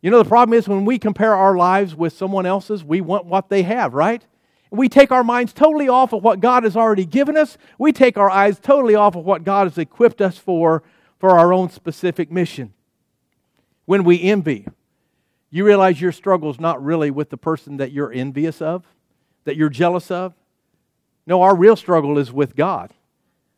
You 0.00 0.10
know, 0.10 0.22
the 0.22 0.28
problem 0.28 0.56
is 0.56 0.68
when 0.68 0.84
we 0.84 0.98
compare 0.98 1.34
our 1.34 1.56
lives 1.56 1.96
with 1.96 2.12
someone 2.12 2.46
else's, 2.46 2.84
we 2.84 3.00
want 3.00 3.26
what 3.26 3.48
they 3.48 3.64
have, 3.64 3.92
right? 3.92 4.24
We 4.70 4.88
take 4.88 5.10
our 5.10 5.24
minds 5.24 5.52
totally 5.52 5.88
off 5.88 6.12
of 6.12 6.22
what 6.22 6.40
God 6.40 6.62
has 6.62 6.76
already 6.76 7.04
given 7.04 7.36
us. 7.36 7.58
We 7.76 7.92
take 7.92 8.16
our 8.16 8.30
eyes 8.30 8.58
totally 8.60 8.94
off 8.94 9.16
of 9.16 9.24
what 9.24 9.44
God 9.44 9.66
has 9.66 9.78
equipped 9.78 10.20
us 10.20 10.38
for, 10.38 10.82
for 11.18 11.30
our 11.30 11.52
own 11.52 11.70
specific 11.70 12.30
mission. 12.30 12.72
When 13.84 14.04
we 14.04 14.22
envy, 14.22 14.66
you 15.50 15.66
realize 15.66 16.00
your 16.00 16.12
struggle 16.12 16.50
is 16.50 16.60
not 16.60 16.82
really 16.82 17.10
with 17.10 17.30
the 17.30 17.36
person 17.36 17.78
that 17.78 17.92
you're 17.92 18.12
envious 18.12 18.62
of, 18.62 18.86
that 19.44 19.56
you're 19.56 19.68
jealous 19.68 20.10
of. 20.10 20.34
No, 21.26 21.42
our 21.42 21.54
real 21.54 21.76
struggle 21.76 22.18
is 22.18 22.32
with 22.32 22.56
God. 22.56 22.92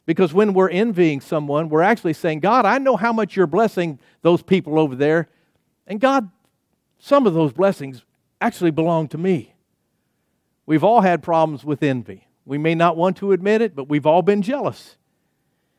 Because 0.06 0.34
when 0.34 0.52
we're 0.52 0.68
envying 0.68 1.20
someone, 1.20 1.68
we're 1.68 1.82
actually 1.82 2.12
saying, 2.12 2.40
God, 2.40 2.66
I 2.66 2.78
know 2.78 2.96
how 2.96 3.12
much 3.12 3.36
you're 3.36 3.46
blessing 3.46 3.98
those 4.22 4.42
people 4.42 4.78
over 4.78 4.94
there. 4.94 5.28
And 5.86 5.98
God, 5.98 6.30
some 6.98 7.26
of 7.26 7.34
those 7.34 7.52
blessings 7.52 8.04
actually 8.40 8.70
belong 8.70 9.08
to 9.08 9.18
me. 9.18 9.54
We've 10.66 10.84
all 10.84 11.00
had 11.00 11.22
problems 11.22 11.64
with 11.64 11.82
envy. 11.82 12.26
We 12.44 12.58
may 12.58 12.74
not 12.74 12.96
want 12.96 13.16
to 13.18 13.32
admit 13.32 13.62
it, 13.62 13.74
but 13.74 13.88
we've 13.88 14.06
all 14.06 14.22
been 14.22 14.42
jealous. 14.42 14.96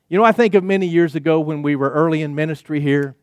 You 0.07 0.17
know, 0.17 0.23
I 0.23 0.31
think 0.31 0.53
of 0.53 0.63
many 0.63 0.87
years 0.87 1.15
ago 1.15 1.39
when 1.39 1.61
we 1.61 1.75
were 1.75 1.89
early 1.89 2.21
in 2.21 2.35
ministry 2.35 2.79
here. 2.79 3.15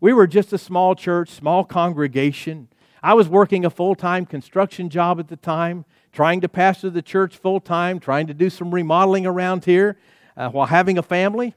We 0.00 0.12
were 0.12 0.26
just 0.26 0.52
a 0.52 0.58
small 0.58 0.94
church, 0.94 1.30
small 1.30 1.64
congregation. 1.64 2.68
I 3.02 3.14
was 3.14 3.28
working 3.28 3.64
a 3.64 3.70
full 3.70 3.94
time 3.94 4.26
construction 4.26 4.88
job 4.88 5.18
at 5.18 5.28
the 5.28 5.36
time, 5.36 5.84
trying 6.18 6.40
to 6.40 6.48
pastor 6.48 6.90
the 6.90 7.00
church 7.00 7.36
full 7.36 7.60
time, 7.60 8.00
trying 8.00 8.26
to 8.26 8.34
do 8.34 8.50
some 8.50 8.74
remodeling 8.74 9.24
around 9.24 9.64
here 9.64 9.96
uh, 10.36 10.48
while 10.48 10.66
having 10.66 10.98
a 10.98 11.02
family. 11.02 11.54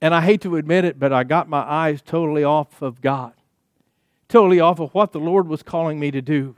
And 0.00 0.14
I 0.14 0.20
hate 0.20 0.42
to 0.42 0.54
admit 0.54 0.84
it, 0.84 1.00
but 1.00 1.12
I 1.12 1.24
got 1.24 1.48
my 1.48 1.62
eyes 1.62 2.00
totally 2.00 2.44
off 2.44 2.80
of 2.80 3.00
God, 3.00 3.32
totally 4.28 4.60
off 4.60 4.78
of 4.78 4.94
what 4.94 5.10
the 5.10 5.18
Lord 5.18 5.48
was 5.48 5.64
calling 5.64 5.98
me 5.98 6.12
to 6.12 6.22
do. 6.22 6.54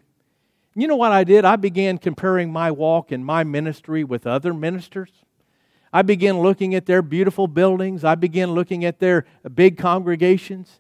You 0.74 0.86
know 0.86 0.96
what 0.96 1.12
I 1.12 1.24
did? 1.24 1.46
I 1.46 1.56
began 1.56 1.96
comparing 1.96 2.52
my 2.52 2.70
walk 2.70 3.10
and 3.10 3.24
my 3.24 3.42
ministry 3.42 4.04
with 4.04 4.26
other 4.26 4.52
ministers. 4.52 5.24
I 5.94 6.02
began 6.02 6.40
looking 6.40 6.74
at 6.74 6.84
their 6.84 7.00
beautiful 7.00 7.46
buildings. 7.46 8.04
I 8.04 8.16
began 8.16 8.50
looking 8.50 8.84
at 8.84 8.98
their 8.98 9.24
big 9.54 9.78
congregations. 9.78 10.78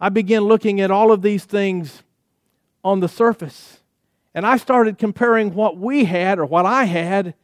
I 0.00 0.10
began 0.10 0.42
looking 0.42 0.80
at 0.80 0.92
all 0.92 1.10
of 1.10 1.22
these 1.22 1.44
things 1.44 2.04
on 2.84 3.00
the 3.00 3.08
surface. 3.08 3.81
And 4.34 4.46
I 4.46 4.56
started 4.56 4.98
comparing 4.98 5.54
what 5.54 5.76
we 5.76 6.04
had 6.04 6.38
or 6.38 6.46
what 6.46 6.64
I 6.64 6.84
had 6.84 7.34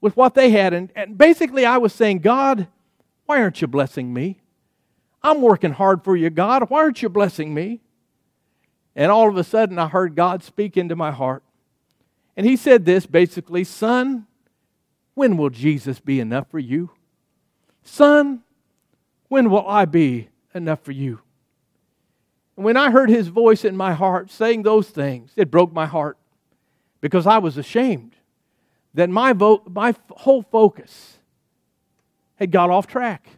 with 0.00 0.16
what 0.16 0.34
they 0.34 0.50
had. 0.50 0.72
And, 0.72 0.90
and 0.94 1.18
basically, 1.18 1.64
I 1.66 1.78
was 1.78 1.92
saying, 1.92 2.20
God, 2.20 2.68
why 3.26 3.40
aren't 3.40 3.60
you 3.60 3.66
blessing 3.66 4.12
me? 4.12 4.40
I'm 5.22 5.42
working 5.42 5.72
hard 5.72 6.02
for 6.02 6.16
you, 6.16 6.30
God. 6.30 6.70
Why 6.70 6.80
aren't 6.80 7.02
you 7.02 7.08
blessing 7.08 7.52
me? 7.52 7.80
And 8.96 9.12
all 9.12 9.28
of 9.28 9.36
a 9.36 9.44
sudden, 9.44 9.78
I 9.78 9.88
heard 9.88 10.14
God 10.14 10.42
speak 10.42 10.76
into 10.76 10.96
my 10.96 11.10
heart. 11.10 11.42
And 12.36 12.46
He 12.46 12.56
said 12.56 12.84
this 12.84 13.06
basically 13.06 13.64
Son, 13.64 14.26
when 15.14 15.36
will 15.36 15.50
Jesus 15.50 16.00
be 16.00 16.20
enough 16.20 16.48
for 16.50 16.58
you? 16.58 16.90
Son, 17.82 18.42
when 19.28 19.50
will 19.50 19.66
I 19.68 19.84
be 19.84 20.28
enough 20.54 20.82
for 20.82 20.92
you? 20.92 21.20
And 22.56 22.64
when 22.64 22.76
I 22.76 22.90
heard 22.90 23.10
His 23.10 23.28
voice 23.28 23.64
in 23.64 23.76
my 23.76 23.92
heart 23.92 24.30
saying 24.30 24.62
those 24.62 24.88
things, 24.88 25.32
it 25.36 25.50
broke 25.50 25.72
my 25.72 25.86
heart 25.86 26.16
because 27.00 27.26
I 27.26 27.38
was 27.38 27.56
ashamed 27.56 28.16
that 28.94 29.08
my, 29.08 29.32
vo- 29.32 29.62
my 29.68 29.94
whole 30.10 30.42
focus 30.42 31.18
had 32.36 32.50
got 32.50 32.70
off 32.70 32.86
track. 32.86 33.28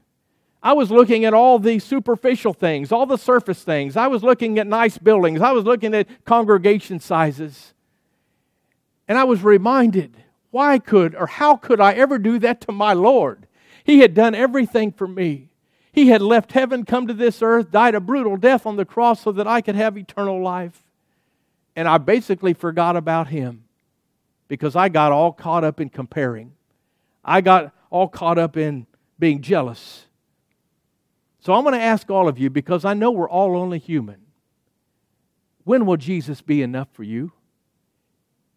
I 0.62 0.74
was 0.74 0.90
looking 0.90 1.24
at 1.24 1.34
all 1.34 1.58
the 1.58 1.78
superficial 1.80 2.52
things, 2.52 2.92
all 2.92 3.04
the 3.04 3.18
surface 3.18 3.64
things. 3.64 3.96
I 3.96 4.06
was 4.06 4.22
looking 4.22 4.58
at 4.58 4.66
nice 4.66 4.96
buildings. 4.96 5.40
I 5.40 5.52
was 5.52 5.64
looking 5.64 5.92
at 5.92 6.24
congregation 6.24 7.00
sizes. 7.00 7.74
And 9.08 9.18
I 9.18 9.24
was 9.24 9.42
reminded 9.42 10.16
why 10.52 10.78
could 10.78 11.14
or 11.16 11.26
how 11.26 11.56
could 11.56 11.80
I 11.80 11.94
ever 11.94 12.18
do 12.18 12.38
that 12.38 12.60
to 12.62 12.72
my 12.72 12.92
Lord? 12.92 13.46
He 13.84 14.00
had 14.00 14.14
done 14.14 14.34
everything 14.34 14.92
for 14.92 15.08
me. 15.08 15.48
He 15.92 16.08
had 16.08 16.22
left 16.22 16.52
heaven, 16.52 16.84
come 16.84 17.06
to 17.06 17.14
this 17.14 17.42
earth, 17.42 17.70
died 17.70 17.94
a 17.94 18.00
brutal 18.00 18.36
death 18.36 18.64
on 18.64 18.76
the 18.76 18.84
cross 18.84 19.22
so 19.22 19.32
that 19.32 19.46
I 19.46 19.60
could 19.60 19.74
have 19.74 19.96
eternal 19.96 20.42
life. 20.42 20.82
And 21.74 21.88
I 21.88 21.98
basically 21.98 22.52
forgot 22.54 22.96
about 22.96 23.28
him 23.28 23.64
because 24.48 24.76
I 24.76 24.88
got 24.88 25.12
all 25.12 25.32
caught 25.32 25.64
up 25.64 25.80
in 25.80 25.88
comparing. 25.88 26.52
I 27.24 27.40
got 27.40 27.72
all 27.90 28.08
caught 28.08 28.38
up 28.38 28.56
in 28.56 28.86
being 29.18 29.40
jealous. 29.40 30.06
So 31.40 31.54
I'm 31.54 31.62
going 31.64 31.74
to 31.74 31.80
ask 31.80 32.10
all 32.10 32.28
of 32.28 32.38
you 32.38 32.50
because 32.50 32.84
I 32.84 32.94
know 32.94 33.10
we're 33.10 33.28
all 33.28 33.56
only 33.56 33.78
human. 33.78 34.20
When 35.64 35.86
will 35.86 35.96
Jesus 35.96 36.40
be 36.40 36.62
enough 36.62 36.88
for 36.92 37.02
you? 37.02 37.32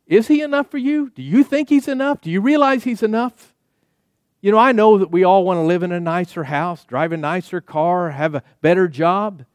Is 0.08 0.28
he 0.28 0.41
enough 0.41 0.69
for 0.69 0.78
you? 0.78 1.10
Do 1.10 1.23
you 1.23 1.43
think 1.43 1.69
he's 1.69 1.88
enough? 1.88 2.21
Do 2.21 2.30
you 2.30 2.41
realize 2.41 2.84
he's 2.84 3.01
enough? 3.01 3.54
You 4.41 4.51
know, 4.51 4.60
I 4.60 4.71
know 4.71 4.99
that 4.99 5.12
we 5.12 5.23
all 5.23 5.43
want 5.43 5.58
to 5.58 5.63
live 5.63 5.82
in 5.82 5.91
a 5.91 5.99
nicer 5.99 6.43
house, 6.43 6.86
drive 6.86 7.12
a 7.12 7.17
nicer 7.17 7.62
car, 7.62 8.12
have 8.12 8.36
a 8.36 8.43
better 8.62 8.88
job. 8.88 9.45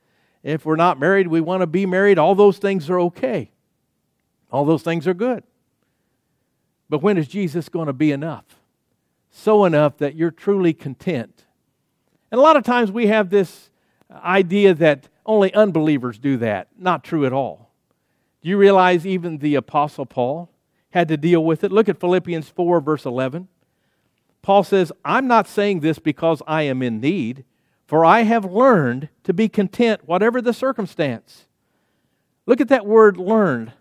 If 0.43 0.65
we're 0.65 0.77
not 0.77 0.99
married, 0.99 1.29
we 1.29 1.41
want 1.41 1.61
to 1.61 1.67
be 1.67 1.87
married. 1.87 2.19
All 2.19 2.35
those 2.35 2.59
things 2.59 2.89
are 2.89 3.01
okay. 3.01 3.51
All 4.51 4.65
those 4.65 4.83
things 4.83 5.07
are 5.07 5.15
good. 5.15 5.45
But 6.89 7.03
when 7.03 7.19
is 7.19 7.29
Jesus 7.29 7.69
going 7.69 7.87
to 7.87 7.93
be 7.93 8.11
enough? 8.11 8.45
So 9.31 9.65
enough 9.65 9.99
that 9.99 10.17
you're 10.17 10.31
truly 10.31 10.73
content. 10.73 11.45
And 12.31 12.39
a 12.39 12.43
lot 12.43 12.57
of 12.57 12.65
times 12.65 12.91
we 12.91 13.07
have 13.07 13.31
this 13.31 13.71
idea 14.11 14.75
that 14.75 15.09
only 15.25 15.55
unbelievers 15.55 16.19
do 16.19 16.37
that. 16.39 16.69
Not 16.77 17.05
true 17.05 17.25
at 17.27 17.33
all. 17.33 17.71
Do 18.43 18.49
you 18.49 18.57
realize 18.57 19.07
even 19.07 19.39
the 19.39 19.55
Apostle 19.55 20.07
Paul 20.07 20.51
had 20.91 21.09
to 21.09 21.17
deal 21.17 21.45
with 21.45 21.63
it? 21.63 21.71
Look 21.71 21.89
at 21.89 22.01
Philippians 22.01 22.49
4, 22.49 22.81
verse 22.81 23.05
11. 23.05 23.49
Paul 24.43 24.65
says, 24.65 24.91
I'm 25.05 25.27
not 25.29 25.47
saying 25.47 25.81
this 25.81 25.99
because 25.99 26.43
I 26.47 26.63
am 26.63 26.83
in 26.83 27.01
need, 27.01 27.45
for 27.91 28.05
I 28.05 28.23
have 28.23 28.45
learned 28.45 29.09
to 29.25 29.35
be 29.35 29.49
content, 29.49 30.03
whatever 30.07 30.41
the 30.41 30.53
circumstance. 30.53 31.49
Look 32.47 32.61
at 32.61 32.69
that 32.69 32.87
word 32.87 33.17
learned 33.17 33.73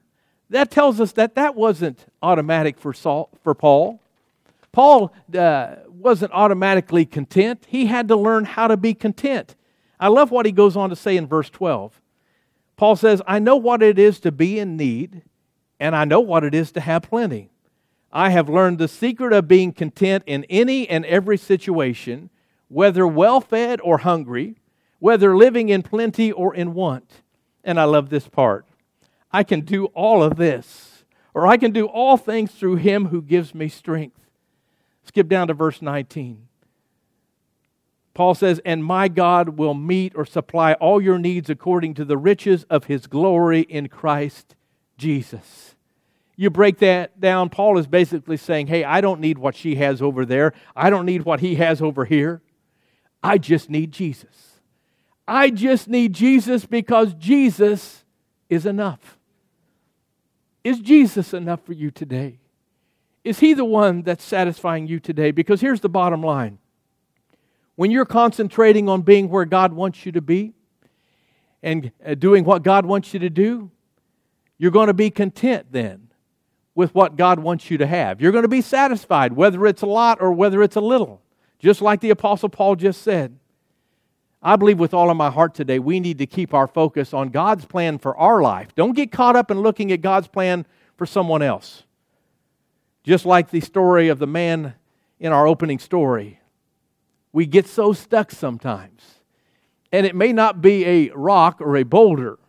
that 0.50 0.72
tells 0.72 1.00
us 1.00 1.12
that 1.12 1.36
that 1.36 1.54
wasn't 1.54 2.08
automatic 2.24 2.80
for, 2.80 2.92
Saul, 2.92 3.30
for 3.44 3.54
Paul. 3.54 4.02
Paul 4.72 5.14
uh, 5.38 5.76
wasn't 5.88 6.32
automatically 6.34 7.06
content. 7.06 7.68
He 7.68 7.86
had 7.86 8.08
to 8.08 8.16
learn 8.16 8.46
how 8.46 8.68
to 8.68 8.78
be 8.78 8.96
content. 8.96 9.56
I 10.00 10.08
love 10.08 10.32
what 10.32 10.48
he 10.48 10.52
goes 10.52 10.76
on 10.76 10.90
to 10.90 10.96
say 10.96 11.16
in 11.16 11.28
verse 11.28 11.52
12. 11.52 12.02
Paul 12.78 12.96
says, 12.96 13.22
I 13.28 13.38
know 13.38 13.58
what 13.58 13.84
it 13.84 14.00
is 14.00 14.20
to 14.22 14.32
be 14.32 14.58
in 14.58 14.76
need, 14.76 15.22
and 15.80 15.96
I 15.96 16.06
know 16.06 16.20
what 16.20 16.44
it 16.44 16.56
is 16.56 16.72
to 16.72 16.82
have 16.82 17.04
plenty. 17.04 17.52
I 18.12 18.32
have 18.32 18.50
learned 18.50 18.80
the 18.80 18.88
secret 18.88 19.34
of 19.34 19.48
being 19.48 19.72
content 19.72 20.24
in 20.26 20.46
any 20.46 20.90
and 20.90 21.06
every 21.06 21.38
situation, 21.38 22.32
whether 22.70 23.06
well 23.06 23.42
fed 23.42 23.82
or 23.82 24.00
hungry, 24.00 24.56
whether 25.00 25.36
living 25.36 25.70
in 25.70 25.84
plenty 25.84 26.32
or 26.32 26.56
in 26.56 26.74
want. 26.74 27.22
And 27.64 27.80
I 27.80 27.84
love 27.84 28.10
this 28.10 28.28
part. 28.28 28.66
I 29.32 29.44
can 29.44 29.62
do 29.62 29.86
all 29.88 30.24
of 30.24 30.38
this, 30.38 31.04
or 31.34 31.46
I 31.46 31.58
can 31.58 31.72
do 31.72 31.86
all 31.86 32.18
things 32.18 32.52
through 32.52 32.78
him 32.78 33.08
who 33.08 33.22
gives 33.22 33.54
me 33.54 33.68
strength. 33.68 34.20
Skip 35.04 35.28
down 35.28 35.48
to 35.48 35.54
verse 35.54 35.82
19. 35.82 36.48
Paul 38.14 38.36
says, 38.36 38.60
And 38.66 38.84
my 38.84 39.08
God 39.08 39.58
will 39.58 39.74
meet 39.74 40.14
or 40.16 40.26
supply 40.26 40.74
all 40.74 41.02
your 41.02 41.20
needs 41.20 41.50
according 41.50 41.94
to 41.96 42.06
the 42.06 42.18
riches 42.18 42.66
of 42.66 42.86
his 42.86 43.08
glory 43.08 43.62
in 43.62 43.88
Christ 43.88 44.56
Jesus. 44.98 45.76
You 46.36 46.50
break 46.50 46.78
that 46.80 47.20
down, 47.20 47.50
Paul 47.50 47.78
is 47.78 47.88
basically 47.88 48.38
saying, 48.38 48.68
Hey, 48.68 48.84
I 48.84 49.02
don't 49.02 49.20
need 49.20 49.38
what 49.38 49.56
she 49.56 49.76
has 49.76 50.02
over 50.02 50.26
there. 50.26 50.54
I 50.76 50.90
don't 50.90 51.06
need 51.06 51.24
what 51.24 51.40
he 51.40 51.56
has 51.56 51.82
over 51.82 52.06
here. 52.06 52.42
I 53.22 53.38
just 53.38 53.70
need 53.70 53.92
Jesus. 53.92 54.60
I 55.28 55.50
just 55.50 55.88
need 55.88 56.14
Jesus 56.14 56.66
because 56.66 57.14
Jesus 57.14 58.04
is 58.50 58.66
enough. 58.66 59.18
Is 60.64 60.80
Jesus 60.80 61.34
enough 61.34 61.64
for 61.66 61.74
you 61.74 61.92
today? 61.92 62.40
Is 63.24 63.40
He 63.40 63.54
the 63.54 63.66
one 63.66 64.02
that's 64.02 64.24
satisfying 64.24 64.88
you 64.88 65.00
today? 65.00 65.32
Because 65.32 65.62
here's 65.62 65.82
the 65.82 65.90
bottom 65.90 66.24
line 66.24 66.58
when 67.76 67.92
you're 67.92 68.06
concentrating 68.06 68.90
on 68.90 69.04
being 69.04 69.30
where 69.30 69.46
God 69.46 69.72
wants 69.72 70.06
you 70.06 70.12
to 70.12 70.22
be 70.22 70.54
and 71.64 71.92
uh, 72.06 72.14
doing 72.14 72.44
what 72.44 72.62
God 72.62 72.86
wants 72.86 73.14
you 73.14 73.22
to 73.22 73.30
do, 73.30 73.72
you're 74.58 74.72
going 74.72 74.88
to 74.88 74.94
be 74.94 75.10
content 75.10 75.68
then 75.72 76.10
with 76.76 76.94
what 76.94 77.16
God 77.16 77.40
wants 77.40 77.72
you 77.72 77.78
to 77.78 77.88
have. 77.88 78.20
You're 78.20 78.34
going 78.34 78.44
to 78.44 78.50
be 78.50 78.62
satisfied, 78.62 79.32
whether 79.32 79.66
it's 79.66 79.82
a 79.82 79.86
lot 79.86 80.22
or 80.22 80.34
whether 80.34 80.62
it's 80.62 80.76
a 80.76 80.82
little, 80.82 81.22
just 81.60 81.82
like 81.82 82.00
the 82.00 82.10
Apostle 82.10 82.50
Paul 82.50 82.76
just 82.76 83.02
said. 83.02 83.38
I 84.42 84.56
believe 84.56 84.80
with 84.80 84.94
all 84.94 85.10
of 85.10 85.18
my 85.18 85.30
heart 85.30 85.54
today, 85.54 85.80
we 85.80 86.00
need 86.00 86.18
to 86.20 86.26
keep 86.26 86.54
our 86.54 86.68
focus 86.68 87.14
on 87.14 87.30
God's 87.30 87.66
plan 87.66 87.98
for 87.98 88.18
our 88.18 88.42
life. 88.42 88.74
Don't 88.74 88.96
get 88.96 89.12
caught 89.12 89.36
up 89.36 89.52
in 89.52 89.60
looking 89.60 89.92
at 89.92 90.02
God's 90.02 90.30
plan 90.30 90.66
for 90.96 91.06
someone 91.06 91.42
else. 91.42 91.84
Just 93.04 93.26
like 93.26 93.50
the 93.50 93.60
story 93.60 94.08
of 94.08 94.20
the 94.20 94.28
man 94.28 94.76
in 95.20 95.34
our 95.34 95.46
opening 95.46 95.80
story, 95.80 96.40
we 97.34 97.46
get 97.46 97.68
so 97.68 97.92
stuck 97.92 98.32
sometimes. 98.32 99.02
And 99.92 100.06
it 100.06 100.16
may 100.16 100.32
not 100.32 100.62
be 100.62 100.86
a 100.86 101.10
rock 101.12 101.60
or 101.60 101.76
a 101.76 101.84
boulder, 101.84 102.40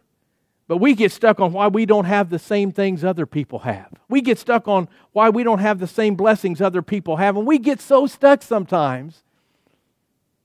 but 0.71 0.77
we 0.77 0.95
get 0.95 1.11
stuck 1.11 1.41
on 1.41 1.53
why 1.53 1.67
we 1.67 1.85
don't 1.85 2.05
have 2.05 2.31
the 2.31 2.39
same 2.39 2.71
things 2.71 3.03
other 3.03 3.27
people 3.27 3.59
have. 3.59 3.91
We 4.09 4.21
get 4.21 4.39
stuck 4.39 4.69
on 4.69 4.89
why 5.11 5.29
we 5.29 5.43
don't 5.43 5.59
have 5.59 5.81
the 5.81 5.89
same 5.89 6.15
blessings 6.15 6.61
other 6.61 6.81
people 6.81 7.17
have. 7.17 7.37
And 7.37 7.45
we 7.45 7.59
get 7.59 7.81
so 7.81 8.07
stuck 8.07 8.41
sometimes 8.41 9.25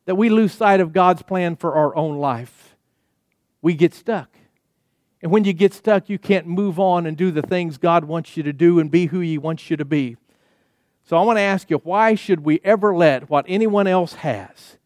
that 0.05 0.15
we 0.15 0.29
lose 0.29 0.51
sight 0.51 0.79
of 0.79 0.93
God's 0.93 1.21
plan 1.21 1.55
for 1.55 1.75
our 1.75 1.95
own 1.95 2.17
life. 2.17 2.75
We 3.61 3.75
get 3.75 3.93
stuck. 3.93 4.29
And 5.21 5.31
when 5.31 5.43
you 5.43 5.53
get 5.53 5.75
stuck, 5.75 6.09
you 6.09 6.17
can't 6.17 6.47
move 6.47 6.79
on 6.79 7.05
and 7.05 7.15
do 7.15 7.29
the 7.29 7.43
things 7.43 7.77
God 7.77 8.05
wants 8.05 8.35
you 8.35 8.41
to 8.41 8.51
do 8.51 8.79
and 8.79 8.89
be 8.89 9.05
who 9.05 9.19
He 9.19 9.37
wants 9.37 9.69
you 9.69 9.77
to 9.77 9.85
be. 9.85 10.17
So 11.03 11.17
I 11.17 11.21
want 11.21 11.37
to 11.37 11.41
ask 11.41 11.69
you 11.69 11.77
why 11.83 12.15
should 12.15 12.43
we 12.43 12.59
ever 12.63 12.95
let 12.95 13.29
what 13.29 13.45
anyone 13.47 13.85
else 13.85 14.13
has 14.13 14.79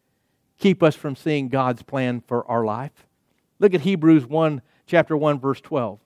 keep 0.58 0.82
us 0.82 0.96
from 0.96 1.16
seeing 1.16 1.48
God's 1.48 1.82
plan 1.82 2.20
for 2.26 2.46
our 2.46 2.62
life? 2.62 3.06
Look 3.58 3.72
at 3.72 3.80
Hebrews 3.80 4.26
1, 4.26 4.60
chapter 4.90 5.16
1, 5.16 5.40
verse 5.40 5.60
12. 5.60 5.98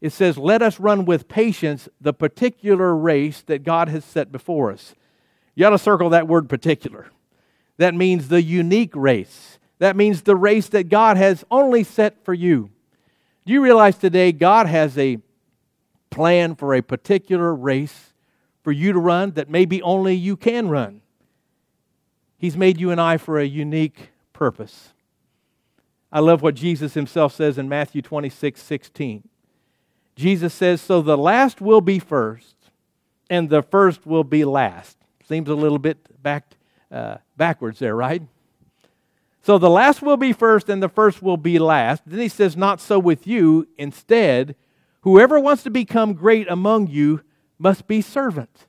It 0.00 0.12
says, 0.12 0.38
Let 0.38 0.62
us 0.62 0.80
run 0.80 1.04
with 1.04 1.28
patience 1.28 1.88
the 2.00 2.12
particular 2.12 2.96
race 2.96 3.42
that 3.42 3.64
God 3.64 3.88
has 3.88 4.04
set 4.04 4.32
before 4.32 4.70
us. 4.70 4.94
You 5.54 5.66
ought 5.66 5.70
to 5.70 5.78
circle 5.78 6.10
that 6.10 6.28
word 6.28 6.48
particular. 6.48 7.08
That 7.76 7.94
means 7.94 8.28
the 8.28 8.42
unique 8.42 8.94
race. 8.94 9.58
That 9.78 9.96
means 9.96 10.22
the 10.22 10.36
race 10.36 10.68
that 10.68 10.88
God 10.88 11.16
has 11.16 11.44
only 11.50 11.84
set 11.84 12.24
for 12.24 12.32
you. 12.32 12.70
Do 13.44 13.52
you 13.52 13.62
realize 13.62 13.98
today 13.98 14.32
God 14.32 14.66
has 14.66 14.96
a 14.96 15.18
plan 16.12 16.54
for 16.54 16.74
a 16.74 16.82
particular 16.82 17.52
race 17.52 18.12
for 18.62 18.70
you 18.70 18.92
to 18.92 18.98
run 18.98 19.32
that 19.32 19.50
maybe 19.50 19.82
only 19.82 20.14
you 20.14 20.36
can 20.36 20.68
run. 20.68 21.00
He's 22.38 22.56
made 22.56 22.80
you 22.80 22.90
and 22.90 23.00
I 23.00 23.16
for 23.16 23.40
a 23.40 23.44
unique 23.44 24.10
purpose. 24.32 24.91
I 26.12 26.20
love 26.20 26.42
what 26.42 26.54
Jesus 26.54 26.92
himself 26.94 27.34
says 27.34 27.56
in 27.56 27.68
Matthew 27.68 28.02
26 28.02 28.60
16. 28.60 29.28
Jesus 30.14 30.52
says, 30.52 30.80
So 30.80 31.00
the 31.00 31.16
last 31.16 31.60
will 31.60 31.80
be 31.80 31.98
first, 31.98 32.56
and 33.30 33.48
the 33.48 33.62
first 33.62 34.06
will 34.06 34.24
be 34.24 34.44
last. 34.44 34.98
Seems 35.26 35.48
a 35.48 35.54
little 35.54 35.78
bit 35.78 36.22
back, 36.22 36.44
uh, 36.90 37.16
backwards 37.36 37.78
there, 37.78 37.96
right? 37.96 38.22
So 39.42 39.56
the 39.56 39.70
last 39.70 40.02
will 40.02 40.18
be 40.18 40.32
first, 40.32 40.68
and 40.68 40.82
the 40.82 40.88
first 40.88 41.22
will 41.22 41.38
be 41.38 41.58
last. 41.58 42.02
Then 42.06 42.20
he 42.20 42.28
says, 42.28 42.56
Not 42.56 42.80
so 42.80 42.98
with 42.98 43.26
you. 43.26 43.66
Instead, 43.78 44.54
whoever 45.00 45.40
wants 45.40 45.62
to 45.62 45.70
become 45.70 46.12
great 46.12 46.48
among 46.48 46.88
you 46.88 47.22
must 47.58 47.86
be 47.86 48.02
servant. 48.02 48.66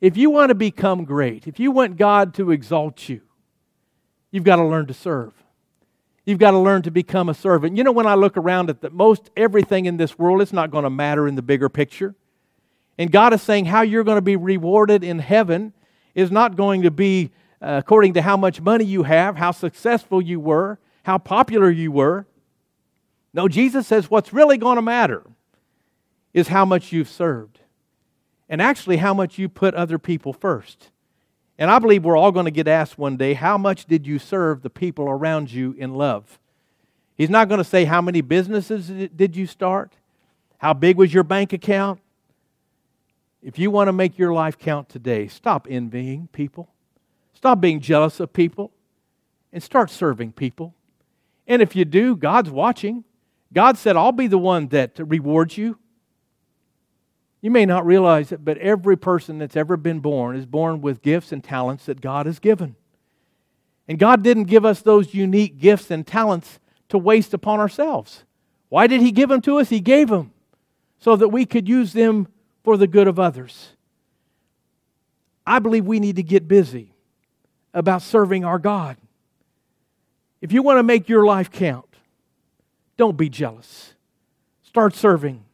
If 0.00 0.16
you 0.16 0.30
want 0.30 0.48
to 0.48 0.54
become 0.54 1.04
great, 1.04 1.46
if 1.46 1.60
you 1.60 1.70
want 1.70 1.96
God 1.96 2.34
to 2.34 2.50
exalt 2.50 3.08
you, 3.08 3.20
you've 4.30 4.44
got 4.44 4.56
to 4.56 4.64
learn 4.64 4.86
to 4.86 4.94
serve. 4.94 5.32
You've 6.24 6.38
got 6.38 6.52
to 6.52 6.58
learn 6.58 6.82
to 6.82 6.90
become 6.90 7.28
a 7.28 7.34
servant. 7.34 7.76
You 7.76 7.82
know, 7.82 7.92
when 7.92 8.06
I 8.06 8.14
look 8.14 8.36
around 8.36 8.70
at 8.70 8.80
the, 8.80 8.90
most 8.90 9.30
everything 9.36 9.86
in 9.86 9.96
this 9.96 10.18
world, 10.18 10.40
it's 10.40 10.52
not 10.52 10.70
going 10.70 10.84
to 10.84 10.90
matter 10.90 11.26
in 11.26 11.34
the 11.34 11.42
bigger 11.42 11.68
picture. 11.68 12.14
And 12.96 13.10
God 13.10 13.32
is 13.32 13.42
saying 13.42 13.64
how 13.64 13.82
you're 13.82 14.04
going 14.04 14.18
to 14.18 14.22
be 14.22 14.36
rewarded 14.36 15.02
in 15.02 15.18
heaven 15.18 15.72
is 16.14 16.30
not 16.30 16.56
going 16.56 16.82
to 16.82 16.90
be 16.90 17.30
uh, 17.60 17.80
according 17.82 18.14
to 18.14 18.22
how 18.22 18.36
much 18.36 18.60
money 18.60 18.84
you 18.84 19.04
have, 19.04 19.36
how 19.36 19.50
successful 19.50 20.20
you 20.20 20.38
were, 20.38 20.78
how 21.04 21.18
popular 21.18 21.70
you 21.70 21.90
were. 21.90 22.26
No, 23.34 23.48
Jesus 23.48 23.86
says 23.86 24.10
what's 24.10 24.32
really 24.32 24.58
going 24.58 24.76
to 24.76 24.82
matter 24.82 25.24
is 26.34 26.48
how 26.48 26.64
much 26.64 26.92
you've 26.92 27.08
served 27.08 27.60
and 28.48 28.60
actually 28.60 28.98
how 28.98 29.14
much 29.14 29.38
you 29.38 29.48
put 29.48 29.74
other 29.74 29.98
people 29.98 30.32
first. 30.32 30.90
And 31.62 31.70
I 31.70 31.78
believe 31.78 32.04
we're 32.04 32.16
all 32.16 32.32
going 32.32 32.46
to 32.46 32.50
get 32.50 32.66
asked 32.66 32.98
one 32.98 33.16
day, 33.16 33.34
how 33.34 33.56
much 33.56 33.84
did 33.84 34.04
you 34.04 34.18
serve 34.18 34.62
the 34.62 34.68
people 34.68 35.08
around 35.08 35.52
you 35.52 35.76
in 35.78 35.94
love? 35.94 36.40
He's 37.14 37.30
not 37.30 37.48
going 37.48 37.58
to 37.58 37.64
say, 37.64 37.84
how 37.84 38.00
many 38.02 38.20
businesses 38.20 38.88
did 39.14 39.36
you 39.36 39.46
start? 39.46 39.92
How 40.58 40.74
big 40.74 40.96
was 40.96 41.14
your 41.14 41.22
bank 41.22 41.52
account? 41.52 42.00
If 43.44 43.60
you 43.60 43.70
want 43.70 43.86
to 43.86 43.92
make 43.92 44.18
your 44.18 44.32
life 44.32 44.58
count 44.58 44.88
today, 44.88 45.28
stop 45.28 45.68
envying 45.70 46.28
people. 46.32 46.68
Stop 47.32 47.60
being 47.60 47.78
jealous 47.78 48.18
of 48.18 48.32
people 48.32 48.72
and 49.52 49.62
start 49.62 49.88
serving 49.88 50.32
people. 50.32 50.74
And 51.46 51.62
if 51.62 51.76
you 51.76 51.84
do, 51.84 52.16
God's 52.16 52.50
watching. 52.50 53.04
God 53.52 53.78
said, 53.78 53.94
I'll 53.94 54.10
be 54.10 54.26
the 54.26 54.36
one 54.36 54.66
that 54.70 54.98
rewards 54.98 55.56
you. 55.56 55.78
You 57.42 57.50
may 57.50 57.66
not 57.66 57.84
realize 57.84 58.30
it, 58.30 58.44
but 58.44 58.56
every 58.58 58.96
person 58.96 59.38
that's 59.38 59.56
ever 59.56 59.76
been 59.76 59.98
born 59.98 60.36
is 60.36 60.46
born 60.46 60.80
with 60.80 61.02
gifts 61.02 61.32
and 61.32 61.42
talents 61.42 61.86
that 61.86 62.00
God 62.00 62.26
has 62.26 62.38
given. 62.38 62.76
And 63.88 63.98
God 63.98 64.22
didn't 64.22 64.44
give 64.44 64.64
us 64.64 64.80
those 64.80 65.12
unique 65.12 65.58
gifts 65.58 65.90
and 65.90 66.06
talents 66.06 66.60
to 66.88 66.96
waste 66.96 67.34
upon 67.34 67.58
ourselves. 67.58 68.22
Why 68.68 68.86
did 68.86 69.00
He 69.00 69.10
give 69.10 69.28
them 69.28 69.42
to 69.42 69.58
us? 69.58 69.68
He 69.68 69.80
gave 69.80 70.08
them 70.08 70.32
so 70.98 71.16
that 71.16 71.28
we 71.28 71.44
could 71.44 71.68
use 71.68 71.92
them 71.92 72.28
for 72.62 72.76
the 72.76 72.86
good 72.86 73.08
of 73.08 73.18
others. 73.18 73.70
I 75.44 75.58
believe 75.58 75.84
we 75.84 75.98
need 75.98 76.16
to 76.16 76.22
get 76.22 76.46
busy 76.46 76.94
about 77.74 78.02
serving 78.02 78.44
our 78.44 78.60
God. 78.60 78.96
If 80.40 80.52
you 80.52 80.62
want 80.62 80.78
to 80.78 80.84
make 80.84 81.08
your 81.08 81.26
life 81.26 81.50
count, 81.50 81.86
don't 82.96 83.16
be 83.16 83.28
jealous. 83.28 83.94
Start 84.62 84.94
serving. 84.94 85.44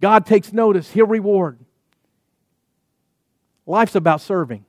God 0.00 0.26
takes 0.26 0.52
notice, 0.52 0.90
He'll 0.90 1.06
reward. 1.06 1.58
Life's 3.66 3.94
about 3.94 4.20
serving. 4.20 4.64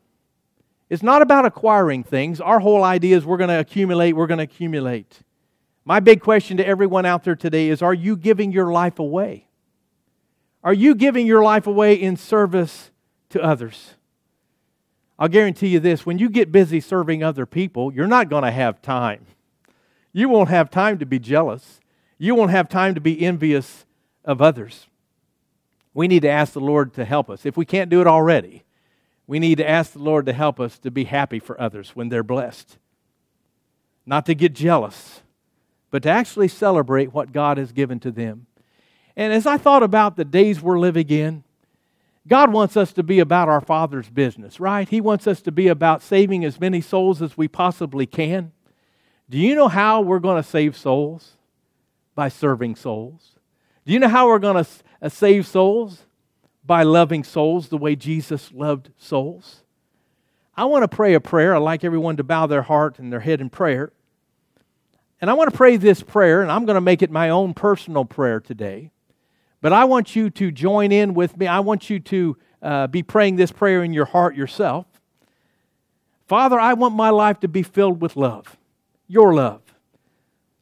It's 0.89 1.03
not 1.03 1.21
about 1.21 1.45
acquiring 1.45 2.03
things. 2.03 2.39
Our 2.39 2.59
whole 2.59 2.83
idea 2.83 3.17
is 3.17 3.25
we're 3.25 3.37
going 3.37 3.49
to 3.49 3.59
accumulate, 3.59 4.13
we're 4.13 4.27
going 4.27 4.37
to 4.39 4.45
accumulate. 4.45 5.19
My 5.83 5.99
big 5.99 6.21
question 6.21 6.57
to 6.57 6.67
everyone 6.67 7.05
out 7.05 7.23
there 7.23 7.35
today 7.35 7.69
is 7.69 7.81
Are 7.81 7.93
you 7.93 8.15
giving 8.15 8.51
your 8.51 8.71
life 8.71 8.99
away? 8.99 9.47
Are 10.63 10.73
you 10.73 10.95
giving 10.95 11.27
your 11.27 11.43
life 11.43 11.67
away 11.67 11.93
in 11.93 12.17
service 12.17 12.91
to 13.29 13.41
others? 13.41 13.95
I'll 15.19 15.27
guarantee 15.27 15.69
you 15.69 15.79
this 15.79 16.05
when 16.05 16.19
you 16.19 16.29
get 16.29 16.51
busy 16.51 16.79
serving 16.79 17.23
other 17.23 17.45
people, 17.45 17.93
you're 17.93 18.07
not 18.07 18.29
going 18.29 18.43
to 18.43 18.51
have 18.51 18.81
time. 18.81 19.25
You 20.13 20.29
won't 20.29 20.49
have 20.49 20.69
time 20.69 20.99
to 20.99 21.05
be 21.05 21.19
jealous. 21.19 21.79
You 22.17 22.35
won't 22.35 22.51
have 22.51 22.69
time 22.69 22.95
to 22.95 23.01
be 23.01 23.21
envious 23.25 23.85
of 24.25 24.41
others 24.41 24.87
we 25.97 26.07
need 26.07 26.21
to 26.21 26.29
ask 26.29 26.53
the 26.53 26.59
Lord 26.59 26.93
to 26.93 27.05
help 27.05 27.27
us. 27.27 27.43
If 27.43 27.57
we 27.57 27.65
can't 27.65 27.89
do 27.89 28.01
it 28.01 28.05
already, 28.05 28.63
we 29.25 29.39
need 29.39 29.57
to 29.57 29.67
ask 29.67 29.93
the 29.93 29.99
Lord 29.99 30.27
to 30.27 30.33
help 30.33 30.59
us 30.59 30.77
to 30.77 30.91
be 30.91 31.05
happy 31.05 31.39
for 31.39 31.59
others 31.59 31.95
when 31.95 32.09
they're 32.09 32.21
blessed. 32.21 32.77
Not 34.05 34.27
to 34.27 34.35
get 34.35 34.53
jealous, 34.53 35.23
but 35.89 36.03
to 36.03 36.09
actually 36.09 36.49
celebrate 36.49 37.15
what 37.15 37.31
God 37.31 37.57
has 37.57 37.71
given 37.71 37.99
to 38.01 38.11
them. 38.11 38.45
And 39.15 39.33
as 39.33 39.47
I 39.47 39.57
thought 39.57 39.81
about 39.81 40.17
the 40.17 40.23
days 40.23 40.61
we're 40.61 40.77
living 40.77 41.09
in, 41.09 41.43
God 42.27 42.53
wants 42.53 42.77
us 42.77 42.93
to 42.93 43.01
be 43.01 43.17
about 43.17 43.49
our 43.49 43.61
Father's 43.61 44.09
business, 44.09 44.59
right? 44.59 44.87
He 44.87 45.01
wants 45.01 45.25
us 45.25 45.41
to 45.41 45.51
be 45.51 45.67
about 45.67 46.03
saving 46.03 46.45
as 46.45 46.59
many 46.59 46.79
souls 46.79 47.23
as 47.23 47.35
we 47.35 47.47
possibly 47.47 48.05
can. 48.05 48.51
Do 49.31 49.39
you 49.39 49.55
know 49.55 49.67
how 49.67 50.01
we're 50.01 50.19
going 50.19 50.39
to 50.39 50.47
save 50.47 50.77
souls? 50.77 51.37
By 52.13 52.29
serving 52.29 52.75
souls. 52.75 53.31
Do 53.83 53.93
you 53.93 53.99
know 53.99 54.09
how 54.09 54.27
we're 54.27 54.37
going 54.37 54.63
to 54.63 54.69
uh, 55.01 55.09
save 55.09 55.47
souls? 55.47 56.03
By 56.65 56.83
loving 56.83 57.23
souls 57.23 57.69
the 57.69 57.77
way 57.77 57.95
Jesus 57.95 58.51
loved 58.51 58.89
souls. 58.97 59.63
I 60.55 60.65
want 60.65 60.83
to 60.83 60.93
pray 60.93 61.13
a 61.13 61.19
prayer. 61.19 61.55
I'd 61.55 61.59
like 61.59 61.83
everyone 61.83 62.17
to 62.17 62.23
bow 62.23 62.47
their 62.47 62.63
heart 62.63 62.99
and 62.99 63.13
their 63.13 63.19
head 63.21 63.39
in 63.39 63.49
prayer. 63.49 63.93
And 65.21 65.29
I 65.29 65.33
want 65.33 65.49
to 65.49 65.55
pray 65.55 65.77
this 65.77 66.01
prayer, 66.01 66.41
and 66.41 66.51
I'm 66.51 66.65
going 66.65 66.75
to 66.75 66.81
make 66.81 67.01
it 67.01 67.09
my 67.09 67.29
own 67.29 67.53
personal 67.53 68.05
prayer 68.05 68.39
today. 68.39 68.91
But 69.61 69.73
I 69.73 69.85
want 69.85 70.15
you 70.15 70.29
to 70.31 70.51
join 70.51 70.91
in 70.91 71.13
with 71.13 71.37
me. 71.37 71.47
I 71.47 71.59
want 71.59 71.89
you 71.89 71.99
to 71.99 72.37
uh, 72.61 72.87
be 72.87 73.03
praying 73.03 73.37
this 73.37 73.51
prayer 73.51 73.83
in 73.83 73.93
your 73.93 74.05
heart 74.05 74.35
yourself. 74.35 74.85
Father, 76.27 76.59
I 76.59 76.73
want 76.73 76.95
my 76.95 77.09
life 77.09 77.39
to 77.39 77.47
be 77.47 77.63
filled 77.63 78.01
with 78.01 78.15
love, 78.15 78.57
your 79.07 79.33
love. 79.33 79.61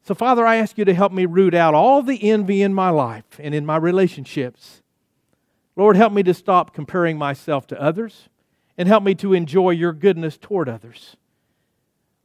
So, 0.06 0.14
Father, 0.14 0.46
I 0.46 0.54
ask 0.54 0.78
you 0.78 0.84
to 0.84 0.94
help 0.94 1.10
me 1.10 1.26
root 1.26 1.52
out 1.52 1.74
all 1.74 2.00
the 2.00 2.30
envy 2.30 2.62
in 2.62 2.72
my 2.72 2.90
life 2.90 3.40
and 3.40 3.52
in 3.52 3.66
my 3.66 3.76
relationships. 3.76 4.80
Lord, 5.74 5.96
help 5.96 6.12
me 6.12 6.22
to 6.22 6.32
stop 6.32 6.72
comparing 6.72 7.18
myself 7.18 7.66
to 7.66 7.82
others 7.82 8.28
and 8.78 8.86
help 8.86 9.02
me 9.02 9.16
to 9.16 9.34
enjoy 9.34 9.70
your 9.70 9.92
goodness 9.92 10.38
toward 10.38 10.68
others. 10.68 11.16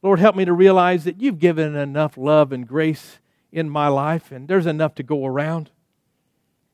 Lord, 0.00 0.20
help 0.20 0.36
me 0.36 0.44
to 0.44 0.52
realize 0.52 1.02
that 1.02 1.20
you've 1.20 1.40
given 1.40 1.74
enough 1.74 2.16
love 2.16 2.52
and 2.52 2.68
grace 2.68 3.18
in 3.50 3.68
my 3.68 3.88
life 3.88 4.30
and 4.30 4.46
there's 4.46 4.66
enough 4.66 4.94
to 4.94 5.02
go 5.02 5.26
around. 5.26 5.72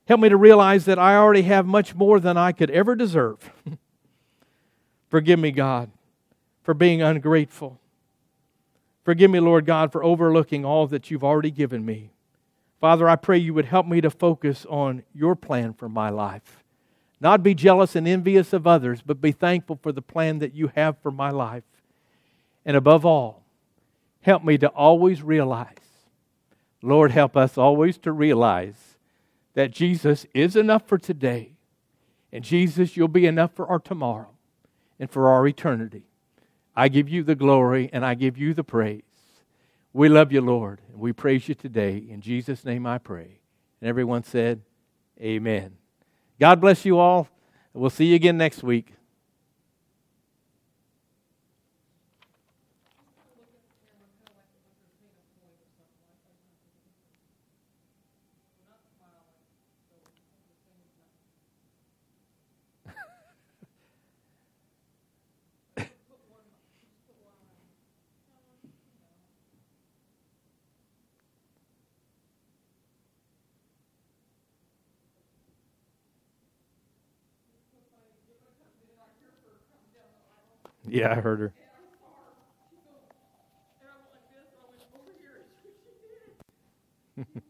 Help 0.09 0.21
me 0.21 0.29
to 0.29 0.37
realize 0.37 0.85
that 0.85 0.99
I 0.99 1.17
already 1.17 1.43
have 1.43 1.65
much 1.65 1.95
more 1.95 2.21
than 2.21 2.37
I 2.37 2.53
could 2.53 2.71
ever 2.71 2.95
deserve. 2.95 3.51
Forgive 5.09 5.39
me, 5.39 5.53
God, 5.53 5.91
for 6.63 6.75
being 6.75 7.01
ungrateful. 7.01 7.81
Forgive 9.09 9.31
me, 9.31 9.41
Lord 9.41 9.65
God, 9.65 9.91
for 9.91 10.05
overlooking 10.05 10.67
all 10.67 10.87
that 10.89 11.11
you've 11.11 11.25
already 11.25 11.51
given 11.51 11.83
me. 11.83 12.11
Father, 12.79 13.09
I 13.09 13.17
pray 13.17 13.39
you 13.39 13.55
would 13.55 13.65
help 13.65 13.87
me 13.87 14.03
to 14.03 14.11
focus 14.11 14.67
on 14.69 15.03
your 15.15 15.35
plan 15.35 15.73
for 15.73 15.89
my 15.89 16.11
life. 16.11 16.63
Not 17.19 17.43
be 17.43 17.55
jealous 17.55 17.97
and 17.97 18.07
envious 18.07 18.53
of 18.53 18.67
others, 18.67 19.01
but 19.01 19.23
be 19.23 19.33
thankful 19.33 19.79
for 19.83 19.93
the 19.93 20.03
plan 20.03 20.41
that 20.41 20.53
you 20.53 20.71
have 20.77 20.99
for 20.99 21.11
my 21.11 21.31
life. 21.31 21.65
And 22.67 22.77
above 22.77 23.07
all, 23.07 23.47
help 24.21 24.45
me 24.45 24.59
to 24.59 24.69
always 24.69 25.23
realize, 25.23 26.05
Lord, 26.83 27.11
help 27.11 27.35
us 27.35 27.57
always 27.57 27.97
to 28.01 28.13
realize 28.13 28.99
that 29.55 29.71
Jesus 29.71 30.27
is 30.35 30.55
enough 30.55 30.87
for 30.87 30.99
today. 30.99 31.53
And 32.31 32.45
Jesus, 32.45 32.95
you'll 32.95 33.09
be 33.09 33.25
enough 33.25 33.55
for 33.55 33.67
our 33.69 33.79
tomorrow 33.79 34.35
and 35.01 35.11
for 35.11 35.29
our 35.31 35.47
eternity. 35.47 36.05
I 36.79 36.87
give 36.87 37.09
you 37.09 37.25
the 37.25 37.35
glory 37.35 37.91
and 37.93 38.07
I 38.07 38.15
give 38.15 38.39
you 38.39 38.55
the 38.55 38.63
praise. 38.63 39.03
We 39.93 40.09
love 40.09 40.31
you, 40.31 40.41
Lord, 40.41 40.81
and 40.93 41.01
we 41.01 41.13
praise 41.13 41.49
you 41.49 41.57
today. 41.57 41.97
In 42.09 42.21
Jesus' 42.21 42.65
name 42.65 42.87
I 42.87 42.99
pray. 42.99 43.41
And 43.81 43.89
everyone 43.89 44.23
said, 44.23 44.63
Amen. 45.21 45.77
God 46.39 46.61
bless 46.61 46.85
you 46.85 46.97
all. 46.97 47.27
We'll 47.75 47.91
see 47.91 48.05
you 48.05 48.15
again 48.15 48.39
next 48.39 48.63
week. 48.63 48.95
Yeah, 80.91 81.13
I 81.13 81.17
heard 81.21 81.41
her. 81.41 81.55